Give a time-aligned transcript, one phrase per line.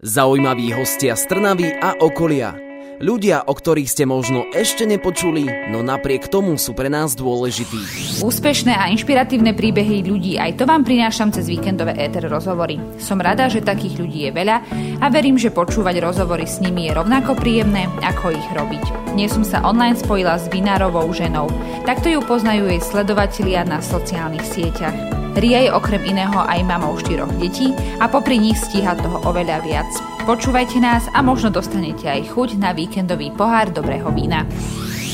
[0.00, 2.56] Zaujímaví hostia z Trnavy a okolia.
[3.04, 8.16] Ľudia, o ktorých ste možno ešte nepočuli, no napriek tomu sú pre nás dôležití.
[8.24, 12.80] Úspešné a inšpiratívne príbehy ľudí aj to vám prinášam cez víkendové éter rozhovory.
[12.96, 14.56] Som rada, že takých ľudí je veľa
[15.04, 19.12] a verím, že počúvať rozhovory s nimi je rovnako príjemné, ako ich robiť.
[19.12, 21.52] Dnes som sa online spojila s vinárovou ženou.
[21.84, 25.19] Takto ju poznajú jej sledovatelia na sociálnych sieťach.
[25.30, 27.70] Ria je okrem iného aj mamou štyroch detí
[28.02, 29.90] a popri nich stíha toho oveľa viac.
[30.26, 34.42] Počúvajte nás a možno dostanete aj chuť na víkendový pohár dobrého vína.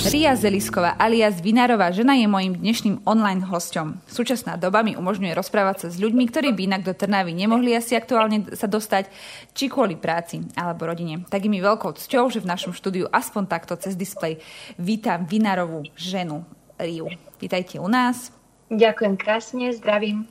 [0.09, 4.09] Ria Zelisková alias Vinárová žena je mojim dnešným online hosťom.
[4.09, 7.93] Súčasná doba mi umožňuje rozprávať sa s ľuďmi, ktorí by inak do Trnavy nemohli asi
[7.93, 9.11] aktuálne sa dostať,
[9.53, 11.29] či kvôli práci alebo rodine.
[11.29, 14.41] Tak je mi veľkou cťou, že v našom štúdiu aspoň takto cez displej
[14.81, 16.47] vítam Vinárovú ženu
[16.79, 17.09] Riu.
[17.41, 18.36] Vítajte u nás.
[18.67, 20.27] Ďakujem krásne, zdravím.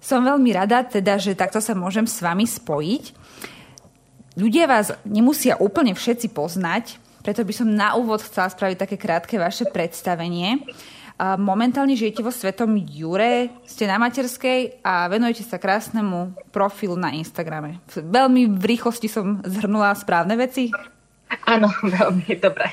[0.00, 3.04] Som veľmi rada, teda, že takto sa môžem s vami spojiť.
[4.36, 9.40] Ľudia vás nemusia úplne všetci poznať, preto by som na úvod chcela spraviť také krátke
[9.40, 10.60] vaše predstavenie.
[11.20, 17.78] Momentálne žijete vo Svetom Jure, ste na materskej a venujete sa krásnemu profilu na Instagrame.
[17.94, 20.74] Veľmi v rýchlosti som zhrnula správne veci.
[21.42, 21.68] Áno,
[21.98, 22.70] veľmi dobre.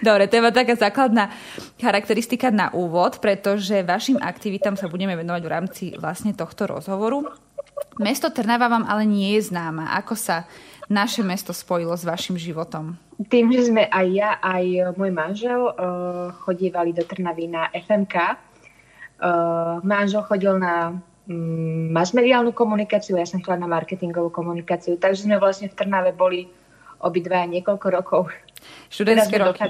[0.00, 1.28] Dobre, to je taká základná
[1.76, 7.28] charakteristika na úvod, pretože vašim aktivitám sa budeme venovať v rámci vlastne tohto rozhovoru.
[8.00, 9.92] Mesto Trnava vám ale nie je známa.
[10.00, 10.48] Ako sa
[10.88, 12.96] naše mesto spojilo s vašim životom?
[13.28, 18.14] Tým, že sme aj ja, aj môj manžel uh, chodívali do Trnavy na FMK.
[19.16, 25.40] Uh, manžel chodil na um, masmediálnu komunikáciu, ja som chodila na marketingovú komunikáciu, takže sme
[25.40, 26.52] vlastne v Trnave boli
[27.00, 28.22] obidva niekoľko rokov.
[28.90, 29.62] Študentské roky.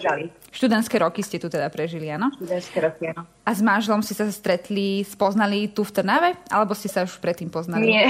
[0.52, 2.32] Študentské roky ste tu teda prežili, áno?
[2.36, 3.28] Študentské roky, áno.
[3.44, 6.30] A s manželom ste sa stretli, spoznali tu v Trnave?
[6.48, 7.92] Alebo ste sa už predtým poznali?
[7.92, 8.06] Nie.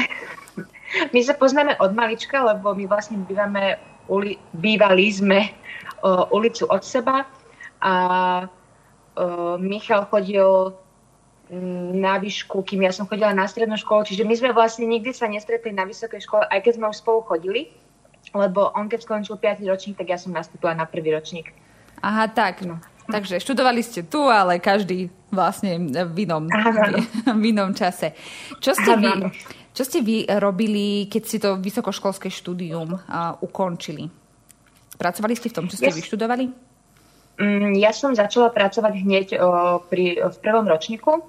[1.14, 5.50] My sa poznáme od malička, lebo my vlastne bývame, uli, bývali sme
[6.02, 7.26] o, ulicu od seba
[7.82, 7.94] a
[9.18, 10.72] o, Michal chodil
[11.50, 15.10] mm, na výšku, kým ja som chodila na strednú školu, čiže my sme vlastne nikdy
[15.10, 17.74] sa nestretli na vysokej škole, aj keď sme už spolu chodili
[18.34, 19.62] lebo on keď skončil 5.
[19.66, 21.52] ročník, tak ja som nastúpila na prvý ročník.
[22.02, 22.64] Aha, tak.
[22.66, 22.78] No.
[23.06, 26.50] Takže študovali ste tu, ale každý vlastne v inom,
[27.40, 28.18] v inom čase.
[28.58, 29.10] Čo ste, vy,
[29.70, 34.10] čo ste vy robili, keď ste to vysokoškolské štúdium uh, ukončili?
[34.98, 35.98] Pracovali ste v tom, čo ste yes.
[36.02, 36.44] vyštudovali?
[37.36, 41.22] Mm, ja som začala pracovať hneď o, pri, v prvom ročníku o,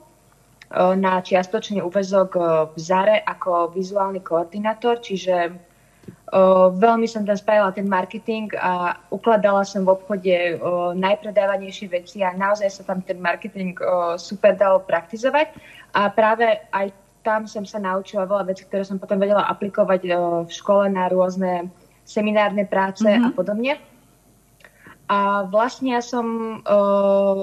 [0.96, 2.40] na čiastočný úvezok
[2.74, 5.52] v ZARE ako vizuálny koordinátor, čiže
[6.28, 12.20] O, veľmi som tam spravila ten marketing a ukladala som v obchode o, najpredávanejšie veci
[12.20, 15.56] a naozaj sa tam ten marketing o, super dalo praktizovať.
[15.96, 16.92] A práve aj
[17.24, 20.02] tam som sa naučila veľa vecí, ktoré som potom vedela aplikovať
[20.48, 21.72] v škole na rôzne
[22.08, 23.28] seminárne práce mm-hmm.
[23.28, 23.74] a podobne.
[25.08, 26.60] A vlastne ja som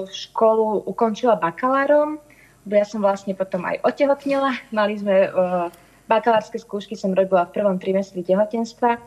[0.09, 2.21] školu ukončila bakalárom,
[2.65, 4.57] ja som vlastne potom aj otehotnila.
[4.73, 5.29] Mali sme
[6.05, 9.01] Bakalárske skúšky som robila v prvom trimestri tehotenstva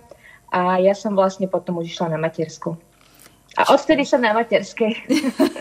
[0.50, 2.75] a ja som vlastne potom už išla na matersku.
[3.59, 4.92] A odtedy som na materskej.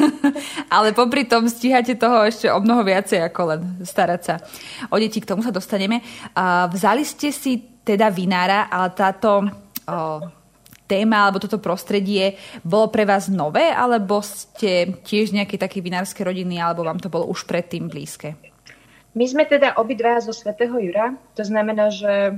[0.75, 4.35] Ale popri tom stíhate toho ešte o mnoho viacej ako len starať sa
[4.93, 5.17] o deti.
[5.17, 6.05] K tomu sa dostaneme.
[6.69, 9.49] Vzali ste si teda vinára, ale táto
[10.85, 16.59] téma alebo toto prostredie bolo pre vás nové, alebo ste tiež nejaké také vinárske rodiny,
[16.59, 18.35] alebo vám to bolo už predtým blízke?
[19.17, 22.37] My sme teda obidva zo Svetého Jura, to znamená, že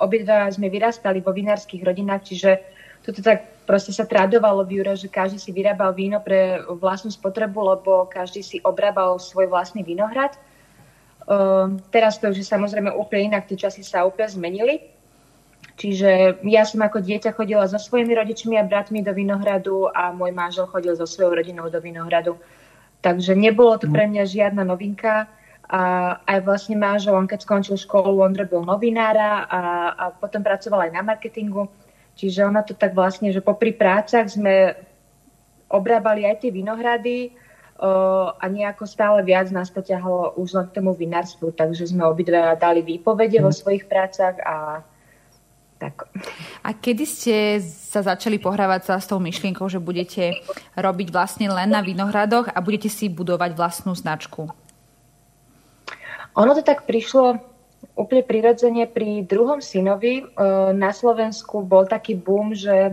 [0.00, 2.56] obidva sme vyrastali vo vinárskych rodinách, čiže
[3.04, 7.76] toto tak proste sa tradovalo v Jure, že každý si vyrábal víno pre vlastnú spotrebu,
[7.76, 10.40] lebo každý si obrábal svoj vlastný vinohrad.
[11.90, 14.76] teraz to už je samozrejme úplne inak, tie časy sa úplne zmenili.
[15.80, 20.32] Čiže ja som ako dieťa chodila so svojimi rodičmi a bratmi do Vinohradu a môj
[20.32, 22.36] manžel chodil so svojou rodinou do Vinohradu.
[23.00, 25.24] Takže nebolo to pre mňa žiadna novinka.
[25.70, 25.80] A
[26.26, 29.60] aj vlastne manžel, on keď skončil školu, on robil novinára a,
[29.94, 31.70] a potom pracoval aj na marketingu.
[32.18, 34.74] Čiže ona to tak vlastne, že popri prácach sme
[35.70, 37.30] obrábali aj tie vinohrady
[37.78, 41.54] o, a nejako stále viac nás to ťahalo už len k tomu vinárstvu.
[41.54, 43.44] Takže sme obidve dali výpovede mm.
[43.46, 43.58] vo mhm.
[43.62, 44.82] svojich prácach a
[45.80, 46.12] tak.
[46.60, 50.44] A kedy ste sa začali pohrávať sa s tou myšlienkou, že budete
[50.76, 54.52] robiť vlastne len na vinohradoch a budete si budovať vlastnú značku?
[56.38, 57.42] Ono to tak prišlo
[57.98, 60.22] úplne prirodzene pri druhom synovi.
[60.22, 60.24] E,
[60.76, 62.92] na Slovensku bol taký boom, že e,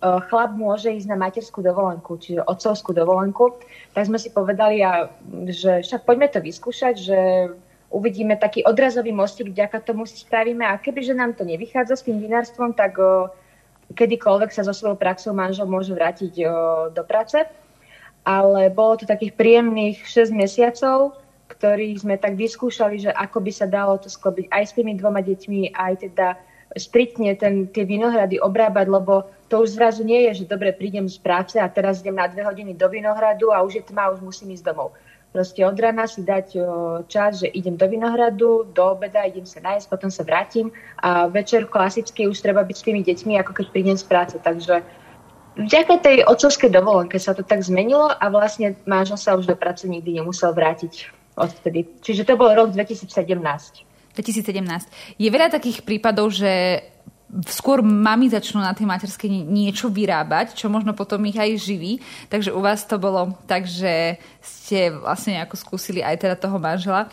[0.00, 3.60] chlap môže ísť na materskú dovolenku, čiže otcovskú dovolenku.
[3.92, 4.80] Tak sme si povedali,
[5.52, 7.18] že však poďme to vyskúšať, že
[7.92, 12.20] uvidíme taký odrazový mostík, vďaka tomu si spravíme a kebyže nám to nevychádza s tým
[12.20, 13.32] vinárstvom, tak o,
[13.96, 16.44] kedykoľvek sa so svojou praxou manžel môže vrátiť
[16.92, 17.40] do práce.
[18.28, 21.16] Ale bolo to takých príjemných 6 mesiacov,
[21.58, 25.18] ktorých sme tak vyskúšali, že ako by sa dalo to sklobiť aj s tými dvoma
[25.26, 26.38] deťmi, aj teda
[26.78, 31.18] striktne ten, tie vinohrady obrábať, lebo to už zrazu nie je, že dobre, prídem z
[31.18, 34.54] práce a teraz idem na dve hodiny do vinohradu a už je tma, už musím
[34.54, 34.94] ísť domov.
[35.28, 36.56] Proste od rána si dať
[37.10, 40.72] čas, že idem do vinohradu, do obeda, idem sa nájsť, potom sa vrátim
[41.04, 44.36] a večer klasicky už treba byť s tými deťmi, ako keď prídem z práce.
[44.40, 44.80] Takže
[45.60, 49.84] vďaka tej otcovskej dovolenke sa to tak zmenilo a vlastne manžel sa už do práce
[49.84, 51.86] nikdy nemusel vrátiť odtedy.
[52.02, 53.08] Čiže to bol rok 2017.
[54.18, 55.16] 2017.
[55.16, 56.82] Je veľa takých prípadov, že
[57.44, 62.00] skôr mami začnú na tej materskej niečo vyrábať, čo možno potom ich aj živí.
[62.32, 67.12] Takže u vás to bolo tak, že ste vlastne nejako skúsili aj teda toho manžela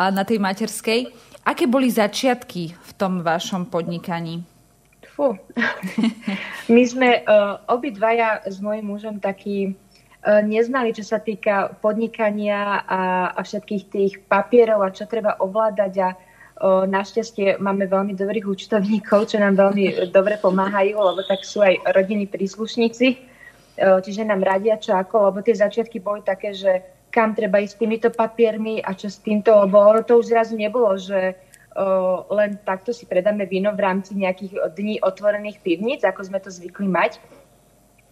[0.00, 1.12] na tej materskej.
[1.44, 4.44] Aké boli začiatky v tom vašom podnikaní?
[5.12, 5.36] Fú.
[6.74, 9.76] My sme uh, obidvaja s mojim mužom takí
[10.26, 15.94] neznali, čo sa týka podnikania a, a všetkých tých papierov a čo treba ovládať.
[16.00, 16.08] A
[16.60, 22.28] Našťastie máme veľmi dobrých účtovníkov, čo nám veľmi dobre pomáhajú, lebo tak sú aj rodiny
[22.28, 23.16] príslušníci,
[23.80, 27.80] čiže nám radia čo ako, lebo tie začiatky boli také, že kam treba ísť s
[27.80, 31.32] týmito papiermi a čo s týmto, lebo ono to už zrazu nebolo, že
[32.28, 36.92] len takto si predáme víno v rámci nejakých dní otvorených pivníc, ako sme to zvykli
[36.92, 37.16] mať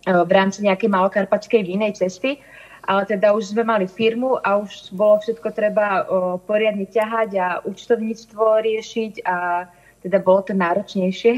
[0.08, 2.40] v rámci nejakej malokarpatskej vínej cesty,
[2.88, 7.46] ale teda už sme mali firmu a už bolo všetko treba o, poriadne ťahať a
[7.68, 9.68] účtovníctvo riešiť a
[10.00, 11.36] teda bolo to náročnejšie,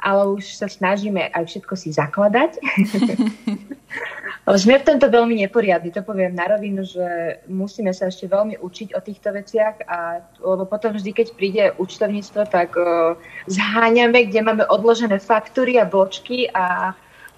[0.00, 2.56] ale už sa snažíme aj všetko si zakladať.
[4.56, 8.96] sme v tomto veľmi neporiadni, to poviem na rovinu, že musíme sa ešte veľmi učiť
[8.96, 13.20] o týchto veciach, a, lebo potom vždy, keď príde účtovníctvo, tak o,
[13.52, 16.96] zháňame, kde máme odložené faktúry a bločky a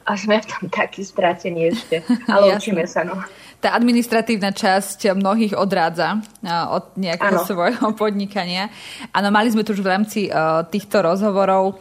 [0.09, 2.01] a sme v tom takí stratení ešte.
[2.33, 3.21] Ale učíme sa, no
[3.59, 6.23] tá administratívna časť mnohých odrádza
[6.71, 7.47] od nejakého ano.
[7.47, 8.71] svojho podnikania.
[9.11, 11.75] Áno, mali sme tu už v rámci uh, týchto rozhovorov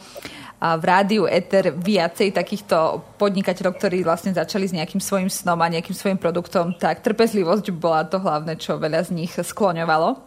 [0.57, 5.94] v rádiu Eter viacej takýchto podnikateľov, ktorí vlastne začali s nejakým svojim snom a nejakým
[5.94, 10.18] svojim produktom, tak trpezlivosť bola to hlavné, čo veľa z nich skloňovalo.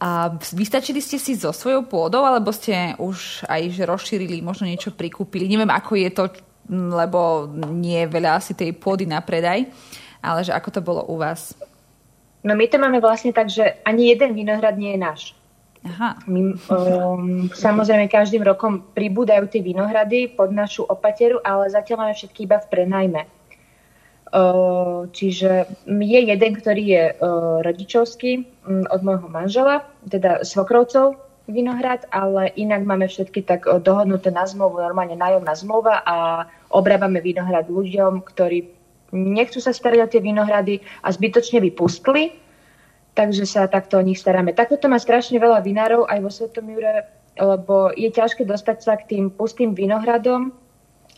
[0.00, 4.96] A vystačili ste si so svojou pôdou, alebo ste už aj že rozšírili, možno niečo
[4.96, 5.44] prikúpili?
[5.44, 6.24] Neviem, ako je to,
[6.70, 9.66] lebo nie je veľa asi tej pôdy na predaj
[10.22, 11.56] ale že ako to bolo u vás?
[12.40, 15.22] No my to máme vlastne tak, že ani jeden vinohrad nie je náš.
[15.80, 16.20] Aha.
[16.28, 22.44] My, um, samozrejme, každým rokom pribúdajú tie vinohrady pod našu opateru, ale zatiaľ máme všetky
[22.44, 23.22] iba v prenajme.
[24.30, 31.16] Uh, čiže je jeden, ktorý je uh, rodičovský um, od môjho manžela, teda svokrovcov
[31.50, 37.20] vinohrad, ale inak máme všetky tak uh, dohodnuté na zmluvu, normálne nájomná zmluva a obrábame
[37.20, 38.70] vinohrad ľuďom, ktorí
[39.12, 42.34] nechcú sa starať o tie vinohrady a zbytočne vypustli,
[43.18, 44.54] takže sa takto o nich staráme.
[44.54, 47.04] Takto to má strašne veľa vinárov aj vo Svetom Jure,
[47.34, 50.54] lebo je ťažké dostať sa k tým pustým vinohradom,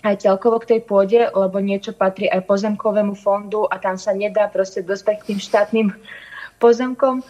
[0.02, 4.50] aj celkovo k tej pôde, lebo niečo patrí aj pozemkovému fondu a tam sa nedá
[4.50, 5.88] proste dostať k tým štátnym
[6.62, 7.22] pozemkom.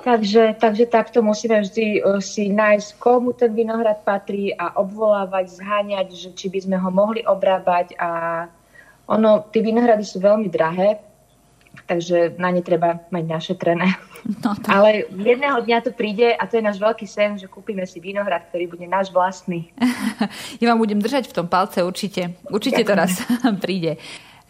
[0.00, 6.08] Takže, takže takto musíme vždy uh, si nájsť, komu ten vinohrad patrí a obvolávať, zháňať,
[6.16, 8.10] že či by sme ho mohli obrábať a
[9.10, 11.02] ono, tie vinohrady sú veľmi drahé,
[11.90, 13.88] takže na ne treba mať našetrené.
[14.44, 14.68] No to...
[14.70, 18.46] Ale jedného dňa to príde a to je náš veľký sen, že kúpime si vinohrad,
[18.52, 19.74] ktorý bude náš vlastný.
[20.62, 22.38] ja vám budem držať v tom palce určite.
[22.46, 23.18] Určite to raz
[23.64, 23.98] príde.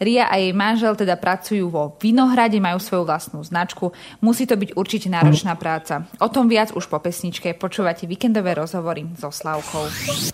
[0.01, 3.93] Ria a jej manžel teda pracujú vo Vinohrade, majú svoju vlastnú značku.
[4.17, 6.09] Musí to byť určite náročná práca.
[6.17, 7.53] O tom viac už po pesničke.
[7.53, 9.85] Počúvate víkendové rozhovory so Slavkou.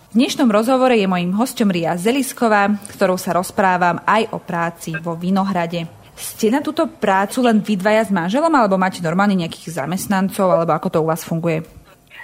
[0.08, 5.20] V dnešnom rozhovore je mojím hostom Ria Zelisková, ktorou sa rozprávam aj o práci vo
[5.20, 5.84] Vinohrade.
[6.16, 10.72] Ste na túto prácu len vy dvaja s manželom, alebo máte normálne nejakých zamestnancov, alebo
[10.74, 11.62] ako to u vás funguje?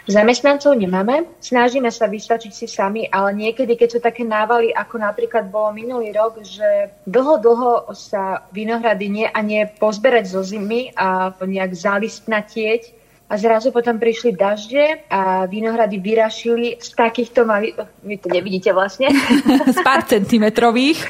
[0.04, 5.48] Zamestnancov nemáme, snažíme sa vystačiť si sami, ale niekedy, keď sú také návaly, ako napríklad
[5.48, 11.32] bolo minulý rok, že dlho, dlho sa vinohrady nie a nie pozberať zo zimy a
[11.32, 18.28] nejak zalistnatieť, a zrazu potom prišli dažde a vinohrady vyrašili z takýchto malých, vy to
[18.28, 19.08] nevidíte vlastne.
[19.74, 21.08] z pár centimetrových.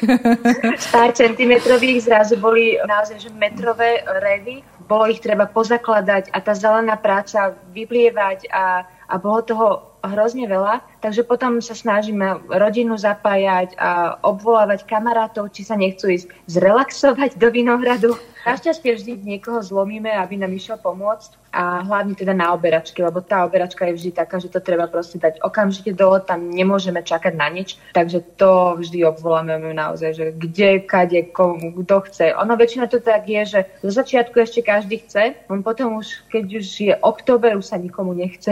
[0.79, 6.53] z pár centimetrových zrazu boli naozaj že metrové revy bolo ich treba pozakladať a tá
[6.53, 9.69] zelená práca vyblievať a, a bolo toho
[10.05, 16.29] hrozne veľa, takže potom sa snažíme rodinu zapájať a obvolávať kamarátov, či sa nechcú ísť
[16.49, 18.13] zrelaxovať do Vinohradu.
[18.45, 23.47] Našťastie vždy niekoho zlomíme, aby nám išiel pomôcť a hlavne teda na oberačky, lebo tá
[23.47, 27.47] oberačka je vždy taká, že to treba proste dať okamžite dole, tam nemôžeme čakať na
[27.47, 32.35] nič, takže to vždy obvoláme naozaj, že kde, kade, komu, kto chce.
[32.35, 36.45] Ono väčšinou to tak je, že zo začiatku ešte každý chce, on potom už, keď
[36.59, 38.51] už je október, už sa nikomu nechce.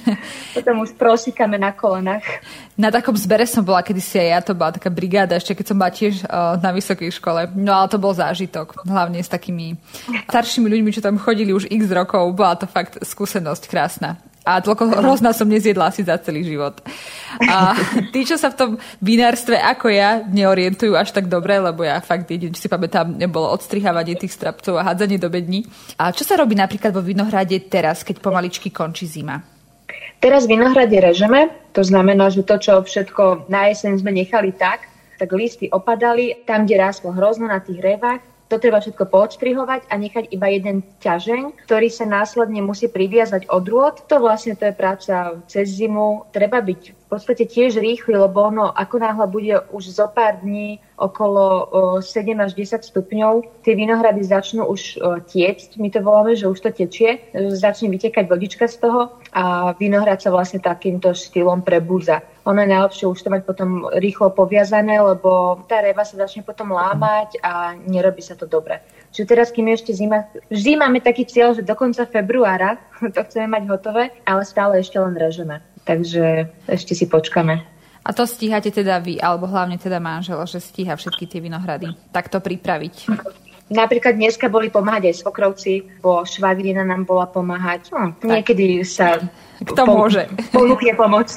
[0.56, 2.26] potom už prosíkame na kolenách.
[2.74, 5.76] Na takom zbere som bola kedysi aj ja, to bola taká brigáda, ešte keď som
[5.76, 7.52] bola tiež uh, na vysokej škole.
[7.52, 9.76] No ale to bol zážitok, hlavne s takými
[10.26, 12.31] staršími ľuďmi, čo tam chodili už x rokov.
[12.32, 14.18] Bola to fakt skúsenosť krásna.
[14.42, 16.82] A hrozná som nezjedla asi za celý život.
[17.46, 17.78] A
[18.10, 22.26] tí, čo sa v tom vinárstve ako ja neorientujú až tak dobre, lebo ja fakt
[22.26, 25.62] jedine, si pamätám, nebolo odstrihávanie tých strapcov a hádzanie do bední.
[25.94, 29.38] A čo sa robí napríklad vo Vinohrade teraz, keď pomaličky končí zima?
[30.18, 34.86] Teraz vinohrady režeme, to znamená, že to, čo všetko na jeseň sme nechali tak,
[35.18, 38.22] tak listy opadali, tam, kde rástlo hrozno na tých revách,
[38.52, 43.64] to treba všetko poodstrihovať a nechať iba jeden ťažeň, ktorý sa následne musí priviazať od
[43.64, 43.94] rôd.
[44.12, 46.28] To vlastne to je práca cez zimu.
[46.36, 51.68] Treba byť podstate tiež rýchly, lebo ono ako náhle bude už zo pár dní okolo
[52.00, 54.96] 7 až 10 stupňov, tie vinohrady začnú už
[55.28, 57.20] tiecť, my to voláme, že už to tečie,
[57.52, 62.24] začne vytekať vodička z toho a vinohrad sa vlastne takýmto štýlom prebúza.
[62.48, 66.74] Ono je najlepšie už to mať potom rýchlo poviazané, lebo tá reva sa začne potom
[66.74, 68.82] lámať a nerobí sa to dobre.
[69.12, 72.80] Čiže teraz, kým je ešte zima, vždy máme taký cieľ, že do konca februára
[73.14, 75.60] to chceme mať hotové, ale stále ešte len režeme.
[75.82, 77.66] Takže ešte si počkame.
[78.02, 82.42] A to stíhate teda vy, alebo hlavne teda manžel, že stíha všetky tie vinohrady takto
[82.42, 82.94] pripraviť?
[83.72, 85.72] Napríklad dneska boli pomáhať aj svokrovci,
[86.04, 87.88] bo švagrina nám bola pomáhať.
[87.90, 89.18] No, niekedy sa
[89.62, 90.26] kto po, môže.
[90.50, 91.30] Ponúkne pomoc.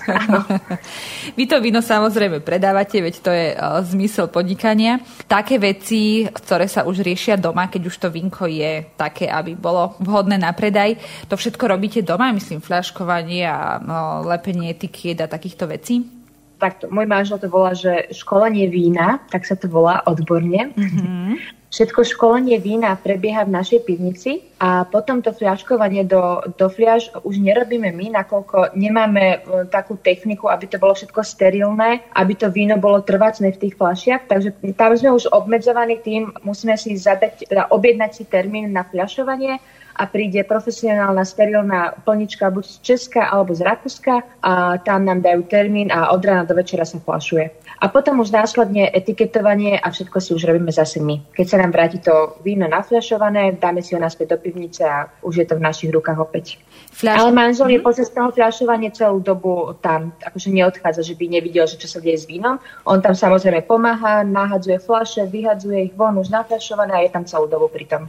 [1.37, 4.97] Vy to víno samozrejme predávate, veď to je uh, zmysel podnikania.
[5.29, 9.93] Také veci, ktoré sa už riešia doma, keď už to vínko je také, aby bolo
[10.01, 10.97] vhodné na predaj,
[11.29, 13.87] to všetko robíte doma, myslím, fľaškovanie a uh,
[14.25, 16.25] lepenie etikiet a takýchto vecí?
[16.55, 20.71] takto, môj manžel to volá, že školenie vína, tak sa to volá odborne.
[20.73, 21.54] Mm-hmm.
[21.65, 27.41] Všetko školenie vína prebieha v našej pivnici a potom to fľaškovanie do, do fľaš už
[27.41, 32.79] nerobíme my, nakoľko nemáme e, takú techniku, aby to bolo všetko sterilné, aby to víno
[32.79, 34.29] bolo trvácne v tých fľašiach.
[34.29, 39.59] Takže tam sme už obmedzovaní tým, musíme si zadať, teda objednať si termín na fľašovanie
[39.95, 45.47] a príde profesionálna sterilná plnička buď z Česka alebo z Rakúska a tam nám dajú
[45.47, 47.64] termín a od rána do večera sa flašuje.
[47.81, 51.35] A potom už následne etiketovanie a všetko si už robíme zase my.
[51.35, 55.43] Keď sa nám vráti to víno nafľašované, dáme si ho naspäť do pivnice a už
[55.43, 56.59] je to v našich rukách opäť.
[56.95, 57.19] Fľaš...
[57.19, 57.85] Ale manžel je mhm.
[57.85, 62.23] počas toho fľašovania celú dobu tam, akože neodchádza, že by nevidel, že čo sa deje
[62.23, 62.57] s vínom.
[62.87, 67.51] On tam samozrejme pomáha, nahadzuje fľaše, vyhadzuje ich von už nafľašované a je tam celú
[67.51, 68.03] dobu pri tom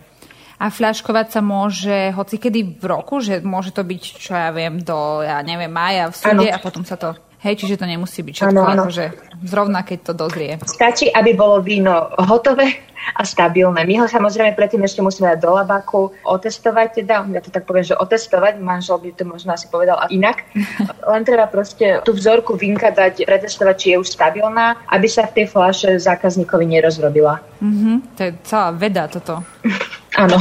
[0.56, 5.20] a fľaškovať sa môže hocikedy v roku, že môže to byť, čo ja viem, do,
[5.20, 7.12] ja neviem, mája v súde a potom sa to...
[7.44, 8.82] Hej, čiže to nemusí byť všetko, ano, ano.
[8.88, 9.04] akože
[9.44, 10.52] zrovna keď to dozrie.
[10.64, 13.86] Stačí, aby bolo víno hotové a stabilné.
[13.86, 17.86] My ho samozrejme predtým ešte musíme dať do labaku, otestovať teda, ja to tak poviem,
[17.86, 20.42] že otestovať, manžel by to možno asi povedal inak.
[21.12, 25.42] Len treba proste tú vzorku vinka dať, pretestovať, či je už stabilná, aby sa v
[25.42, 27.38] tej fľaše zákazníkovi nerozrobila.
[27.62, 29.44] Mm-hmm, to je celá veda toto.
[30.22, 30.40] Áno.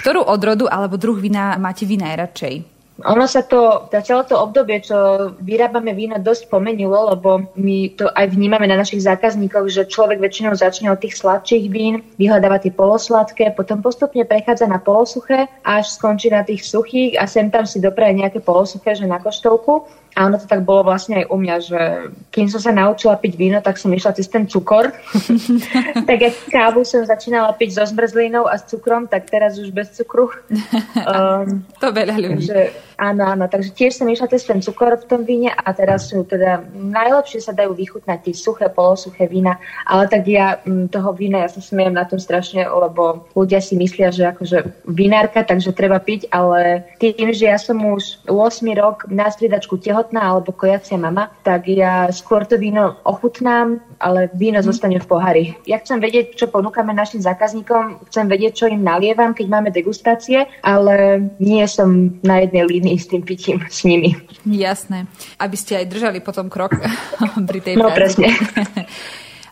[0.00, 2.75] Ktorú odrodu alebo druh vína máte vy najradšej?
[3.04, 4.96] Ono sa to, za celé to obdobie, čo
[5.44, 10.56] vyrábame vína, dosť pomenilo, lebo my to aj vnímame na našich zákazníkoch, že človek väčšinou
[10.56, 16.32] začne od tých sladších vín, vyhľadáva tie polosladké, potom postupne prechádza na polosuché, až skončí
[16.32, 19.84] na tých suchých a sem tam si dopraje nejaké polosuché, že na koštovku.
[20.16, 21.80] A ono to tak bolo vlastne aj u mňa, že
[22.32, 24.88] kým som sa naučila piť víno, tak som išla cez ten cukor.
[26.08, 29.92] tak jak kávu som začínala piť so zmrzlinou a s cukrom, tak teraz už bez
[29.92, 30.32] cukru.
[31.04, 32.48] Um, to veľa ľudí.
[32.48, 36.08] Takže, áno, áno, takže tiež som išla cez ten cukor v tom víne a teraz
[36.08, 40.96] sú teda najlepšie sa dajú vychutnať tie suché, polosuché vína, ale tak ja m, mm,
[40.96, 45.44] toho vína, ja sa smiem na tom strašne, lebo ľudia si myslia, že akože vinárka,
[45.44, 50.22] takže treba piť, ale tým, že ja som už 8 rok na striedačku tehotná, tehotná
[50.22, 54.66] alebo kojacia mama, tak ja skôr to víno ochutnám, ale víno mm.
[54.66, 55.44] zostane v pohári.
[55.66, 60.46] Ja chcem vedieť, čo ponúkame našim zákazníkom, chcem vedieť, čo im nalievam, keď máme degustácie,
[60.62, 64.14] ale nie som na jednej línii s tým pitím s nimi.
[64.46, 65.10] Jasné.
[65.42, 66.78] Aby ste aj držali potom krok
[67.50, 68.22] pri tej No práci.
[68.22, 68.28] presne.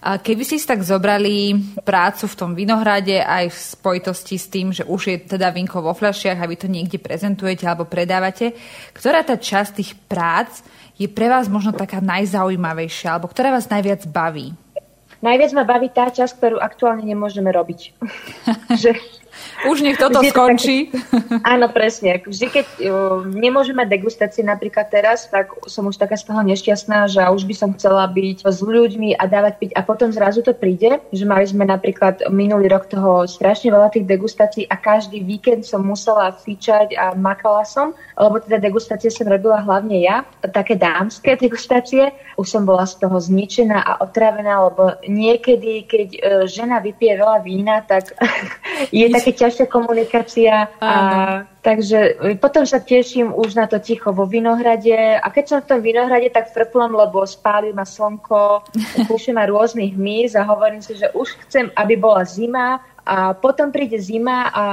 [0.05, 5.01] Keby si tak zobrali prácu v tom vinohrade aj v spojitosti s tým, že už
[5.09, 8.53] je teda vinko vo fľašiach a vy to niekde prezentujete alebo predávate,
[8.93, 10.61] ktorá tá časť tých prác
[11.01, 14.53] je pre vás možno taká najzaujímavejšia alebo ktorá vás najviac baví?
[15.25, 17.97] Najviac ma baví tá časť, ktorú aktuálne nemôžeme robiť.
[18.85, 19.01] že
[19.71, 20.77] už nech toto Vždy skončí.
[20.91, 22.19] Tak, áno, presne.
[22.21, 27.23] Vždy, keď uh, nemôžeme degustácie napríklad teraz, tak som už taká z toho nešťastná, že
[27.31, 30.99] už by som chcela byť s ľuďmi a dávať piť a potom zrazu to príde,
[31.15, 35.87] že mali sme napríklad minulý rok toho strašne veľa tých degustácií a každý víkend som
[35.87, 42.11] musela fičať a makala som, lebo teda degustácie som robila hlavne ja, také dámske degustácie.
[42.35, 46.21] Už som bola z toho zničená a otravená, lebo niekedy, keď uh,
[46.51, 48.15] žena vypije veľa vína, tak
[48.95, 50.55] je také ťažšia komunikácia.
[50.81, 55.21] A, takže potom sa teším už na to ticho vo Vinohrade.
[55.21, 58.65] A keď som v tom Vinohrade, tak frflom, lebo spáli ma slnko,
[59.09, 63.69] kúšem ma rôznych míz a hovorím si, že už chcem, aby bola zima, a potom
[63.69, 64.65] príde zima a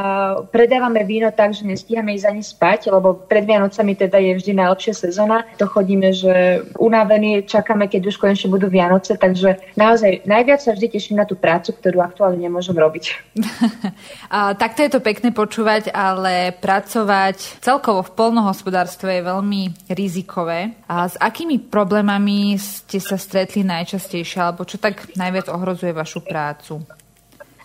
[0.48, 4.94] predávame víno tak, že nestíhame ísť ani spať, lebo pred Vianocami teda je vždy najlepšia
[4.96, 5.44] sezóna.
[5.60, 10.88] To chodíme, že unavení, čakáme, keď už konečne budú Vianoce, takže naozaj najviac sa vždy
[10.96, 13.20] teším na tú prácu, ktorú aktuálne nemôžem robiť.
[14.36, 19.62] a, takto je to pekné počúvať, ale pracovať celkovo v polnohospodárstve je veľmi
[19.92, 20.80] rizikové.
[20.88, 27.01] A s akými problémami ste sa stretli najčastejšie, alebo čo tak najviac ohrozuje vašu prácu?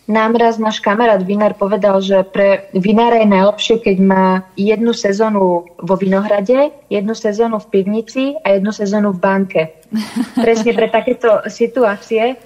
[0.06, 5.66] Nám raz náš kamarát vinár povedal, že pre vinára je najlepšie, keď má jednu sezónu
[5.66, 9.62] vo vinohrade, jednu sezónu v pivnici a jednu sezónu v banke.
[10.37, 12.37] Presne pre takéto situácie,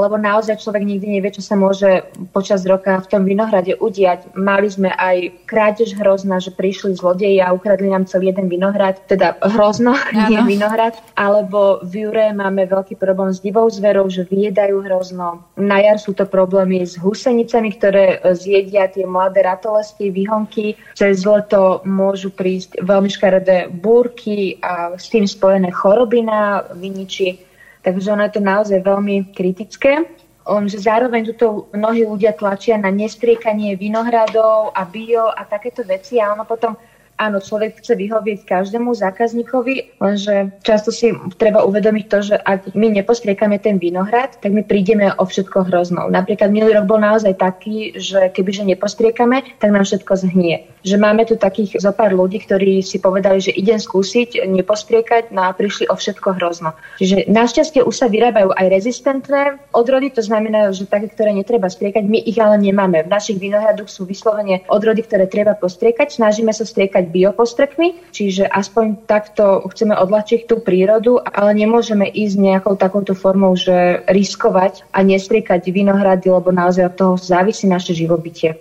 [0.00, 4.34] lebo naozaj človek nikdy nevie, čo sa môže počas roka v tom vinohrade udiať.
[4.38, 9.38] Mali sme aj krádež hrozná, že prišli zlodeji a ukradli nám celý jeden vinohrad, teda
[9.54, 10.28] hrozno, ano.
[10.30, 15.42] nie vinohrad, alebo v Jure máme veľký problém s divou zverou, že vyjedajú hrozno.
[15.58, 20.78] Na jar sú to problémy s husenicami, ktoré zjedia tie mladé ratolesti, výhonky.
[20.94, 27.40] Cez leto môžu prísť veľmi škaredé búrky a s tým spojené choroby na vyničí.
[27.80, 30.04] Takže ono je to naozaj veľmi kritické.
[30.44, 36.20] On, že zároveň tuto mnohí ľudia tlačia na nestriekanie vinohradov a bio a takéto veci
[36.20, 36.76] a ono potom
[37.24, 42.92] áno, človek chce vyhovieť každému zákazníkovi, lenže často si treba uvedomiť to, že ak my
[43.00, 46.12] nepostriekame ten vinohrad, tak my prídeme o všetko hroznou.
[46.12, 50.68] Napríklad minulý rok bol naozaj taký, že kebyže nepostriekame, tak nám všetko zhnie.
[50.84, 55.48] Že máme tu takých zo pár ľudí, ktorí si povedali, že idem skúsiť nepostriekať, no
[55.48, 56.76] a prišli o všetko hrozno.
[57.00, 62.04] Čiže našťastie už sa vyrábajú aj rezistentné odrody, to znamená, že také, ktoré netreba striekať,
[62.04, 63.06] my ich ale nemáme.
[63.06, 66.20] V našich vinohradoch sú vyslovene odrody, ktoré treba postriekať.
[66.20, 72.74] Snažíme sa striekať biopostrekmi, čiže aspoň takto chceme odlačiť tú prírodu, ale nemôžeme ísť nejakou
[72.74, 78.58] takouto formou, že riskovať a nestriekať vinohrady, lebo naozaj od toho závisí naše živobytie.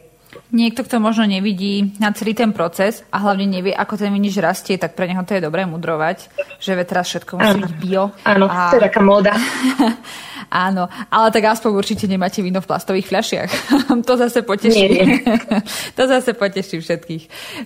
[0.53, 4.77] Niekto, kto možno nevidí na celý ten proces a hlavne nevie, ako ten vinič rastie,
[4.77, 6.29] tak pre neho to je dobré mudrovať,
[6.61, 8.13] že teraz všetko musí byť bio.
[8.21, 8.69] Áno, a...
[8.69, 9.33] to je taká móda.
[10.49, 13.51] Áno, ale tak aspoň určite nemáte víno v plastových fľašiach.
[14.07, 14.87] to zase poteší.
[14.87, 15.21] Nie, nie.
[15.97, 17.23] to zase poteší všetkých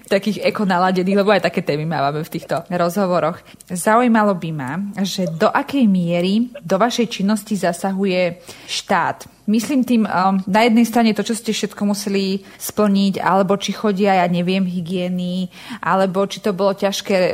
[0.09, 3.41] takých ekonaladených, lebo aj také témy máme v týchto rozhovoroch.
[3.69, 9.37] Zaujímalo by ma, že do akej miery do vašej činnosti zasahuje štát.
[9.47, 14.19] Myslím tým um, na jednej strane to, čo ste všetko museli splniť, alebo či chodia,
[14.19, 15.47] ja neviem, hygieny,
[15.79, 17.31] alebo či to bolo ťažké uh,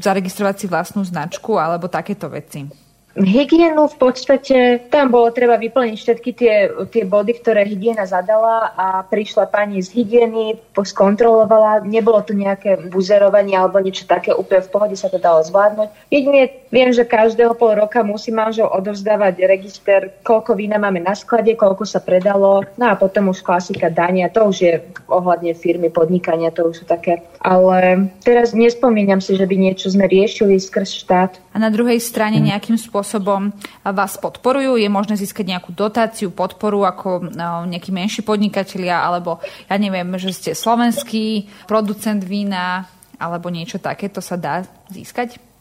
[0.00, 2.64] zaregistrovať si vlastnú značku, alebo takéto veci.
[3.12, 6.54] Hygienu v podstate, tam bolo treba vyplniť všetky tie,
[6.88, 13.52] tie body, ktoré hygiena zadala a prišla pani z hygieny, skontrolovala, nebolo to nejaké buzerovanie
[13.52, 15.88] alebo niečo také, úplne v pohode sa to dalo zvládnuť.
[16.08, 21.52] Jedine viem, že každého pol roka musí manžel odovzdávať register, koľko vína máme na sklade,
[21.52, 24.74] koľko sa predalo, no a potom už klasika dania, to už je
[25.12, 27.20] ohľadne firmy, podnikania, to už sú také.
[27.44, 31.32] Ale teraz nespomínam si, že by niečo sme riešili skrz štát.
[31.52, 33.52] A na druhej strane nejakým spôsobom
[33.84, 34.80] vás podporujú?
[34.80, 39.38] Je možné získať nejakú dotáciu, podporu ako no, nejakí menší podnikatelia, alebo
[39.68, 42.88] ja neviem, že ste slovenský producent vína,
[43.20, 45.52] alebo niečo takéto sa dá získať?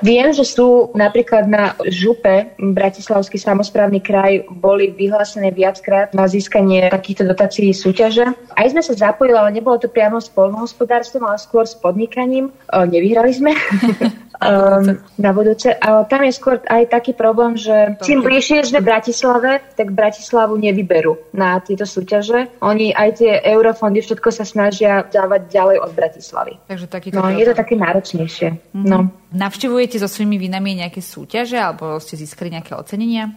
[0.00, 7.28] Viem, že sú napríklad na župe Bratislavský samozprávny kraj boli vyhlásené viackrát na získanie takýchto
[7.28, 8.24] dotácií súťaže.
[8.56, 12.48] Aj sme sa zapojili, ale nebolo to priamo s polnohospodárstvom, ale skôr s podnikaním.
[12.72, 13.52] Nevyhrali sme.
[14.42, 15.70] um, na budúce.
[15.78, 21.32] Ale tam je skôr aj taký problém, že čím bližšie sme Bratislave, tak Bratislavu nevyberú
[21.32, 22.58] na tieto súťaže.
[22.60, 26.52] Oni aj tie eurofondy, všetko sa snažia dávať ďalej od Bratislavy.
[26.66, 28.48] Takže takýto no, je to také náročnejšie.
[28.74, 28.86] Mm-hmm.
[28.88, 29.08] No.
[29.32, 33.32] Navštevujete so svojimi vinami nejaké súťaže alebo ste získali nejaké ocenenia?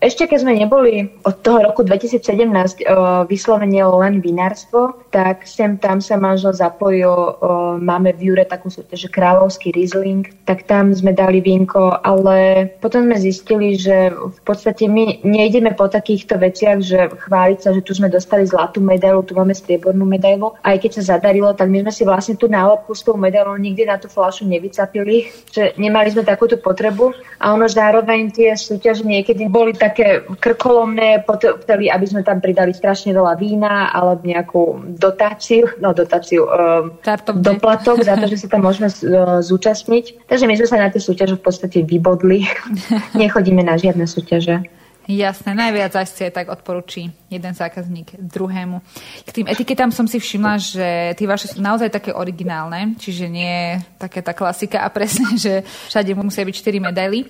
[0.00, 6.00] Ešte keď sme neboli od toho roku 2017 uh, vyslovene len vinárstvo, tak sem tam
[6.00, 11.44] sa manžel zapojil, uh, máme v Jure takú súťaž, kráľovský Riesling, tak tam sme dali
[11.44, 17.58] vínko, ale potom sme zistili, že v podstate my nejdeme po takýchto veciach, že chváliť
[17.60, 20.56] sa, že tu sme dostali zlatú medailu, tu máme striebornú medailu.
[20.64, 23.84] Aj keď sa zadarilo, tak my sme si vlastne tú nálepku s tou medailou nikdy
[23.84, 29.44] na tú flašu nevycapili, že nemali sme takúto potrebu a ono zároveň tie súťaže niekedy
[29.44, 35.66] boli tak také krkolomné, potrebovali, aby sme tam pridali strašne veľa vína alebo nejakú dotáciu,
[35.82, 36.86] no dotáciu, uh,
[37.34, 40.30] doplatok za to, že sa tam môžeme uh, zúčastniť.
[40.30, 42.46] Takže my sme sa na tie súťaže v podstate vybodli.
[43.20, 44.62] Nechodíme na žiadne súťaže.
[45.08, 48.84] Jasné, najviac aj tak odporúči jeden zákazník druhému.
[49.24, 53.80] K tým etiketám som si všimla, že tie vaše sú naozaj také originálne, čiže nie
[53.96, 57.26] také tá klasika a presne, že všade musia byť 4 medaily.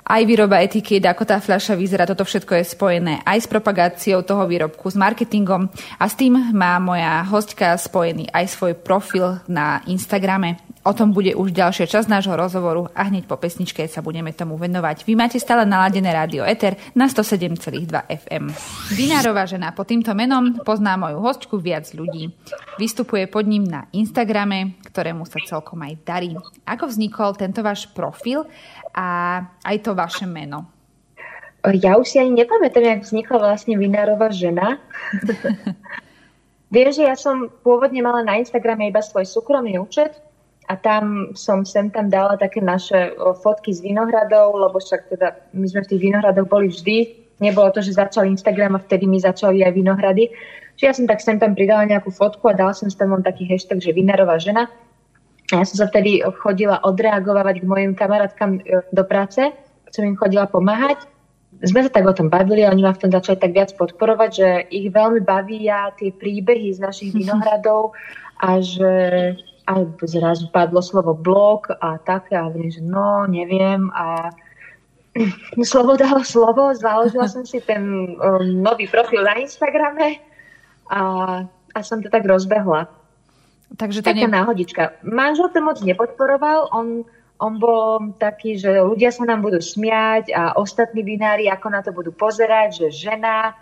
[0.00, 4.48] Aj výroba etiket, ako tá fľaša vyzerá, toto všetko je spojené aj s propagáciou toho
[4.48, 5.68] výrobku, s marketingom
[6.00, 10.69] a s tým má moja hostka spojený aj svoj profil na Instagrame.
[10.80, 14.56] O tom bude už ďalšia časť nášho rozhovoru a hneď po pesničke sa budeme tomu
[14.56, 15.04] venovať.
[15.04, 18.48] Vy máte stále naladené rádio Eter na 107,2 FM.
[18.96, 22.32] Vinárová žena pod týmto menom pozná moju hostku viac ľudí.
[22.80, 26.32] Vystupuje pod ním na Instagrame, ktorému sa celkom aj darí.
[26.64, 28.48] Ako vznikol tento váš profil
[28.96, 30.64] a aj to vaše meno?
[31.76, 34.80] Ja už si ani nepamätám, jak vznikla vlastne Vinárová žena.
[36.72, 40.16] Viem, že ja som pôvodne mala na Instagrame iba svoj súkromný účet,
[40.70, 45.66] a tam som sem tam dala také naše fotky z vinohradov, lebo však teda my
[45.66, 46.96] sme v tých vinohradoch boli vždy.
[47.42, 50.30] Nebolo to, že začal Instagram a vtedy mi začali aj vinohrady.
[50.78, 53.50] Čiže ja som tak sem tam pridala nejakú fotku a dala som tam len taký
[53.50, 54.70] hashtag, že vinarová žena.
[55.50, 59.42] A ja som sa vtedy chodila odreagovať k mojim kamarátkam e, do práce,
[59.90, 61.02] som im chodila pomáhať.
[61.66, 64.30] Sme sa tak o tom bavili a oni ma v tom začali tak viac podporovať,
[64.30, 67.90] že ich veľmi bavia tie príbehy z našich vinohradov
[68.38, 68.92] a že
[69.66, 74.30] a zrazu padlo slovo blog a také a viem, že no, neviem a
[75.66, 80.22] slovo dalo slovo, založila som si ten um, nový profil na Instagrame
[80.90, 81.02] a,
[81.74, 82.86] a som to tak rozbehla.
[83.78, 84.34] Takže to Taká nie...
[84.34, 84.82] náhodička.
[85.06, 87.06] Manžel to moc nepodporoval, on,
[87.38, 91.94] on bol taký, že ľudia sa nám budú smiať a ostatní vinári ako na to
[91.94, 93.54] budú pozerať, že žena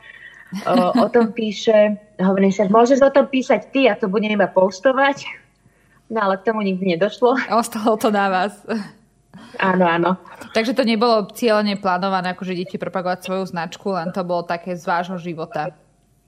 [0.65, 2.01] o, o tom píše.
[2.17, 5.48] Hovorím sa, môžeš o tom písať ty a to budem iba postovať.
[6.09, 7.37] No ale k tomu nikdy nedošlo.
[7.61, 8.57] Ostalo to na vás.
[9.61, 10.11] Áno, áno.
[10.57, 14.85] Takže to nebolo cieľene plánované, akože deti propagovať svoju značku, len to bolo také z
[14.85, 15.73] vášho života.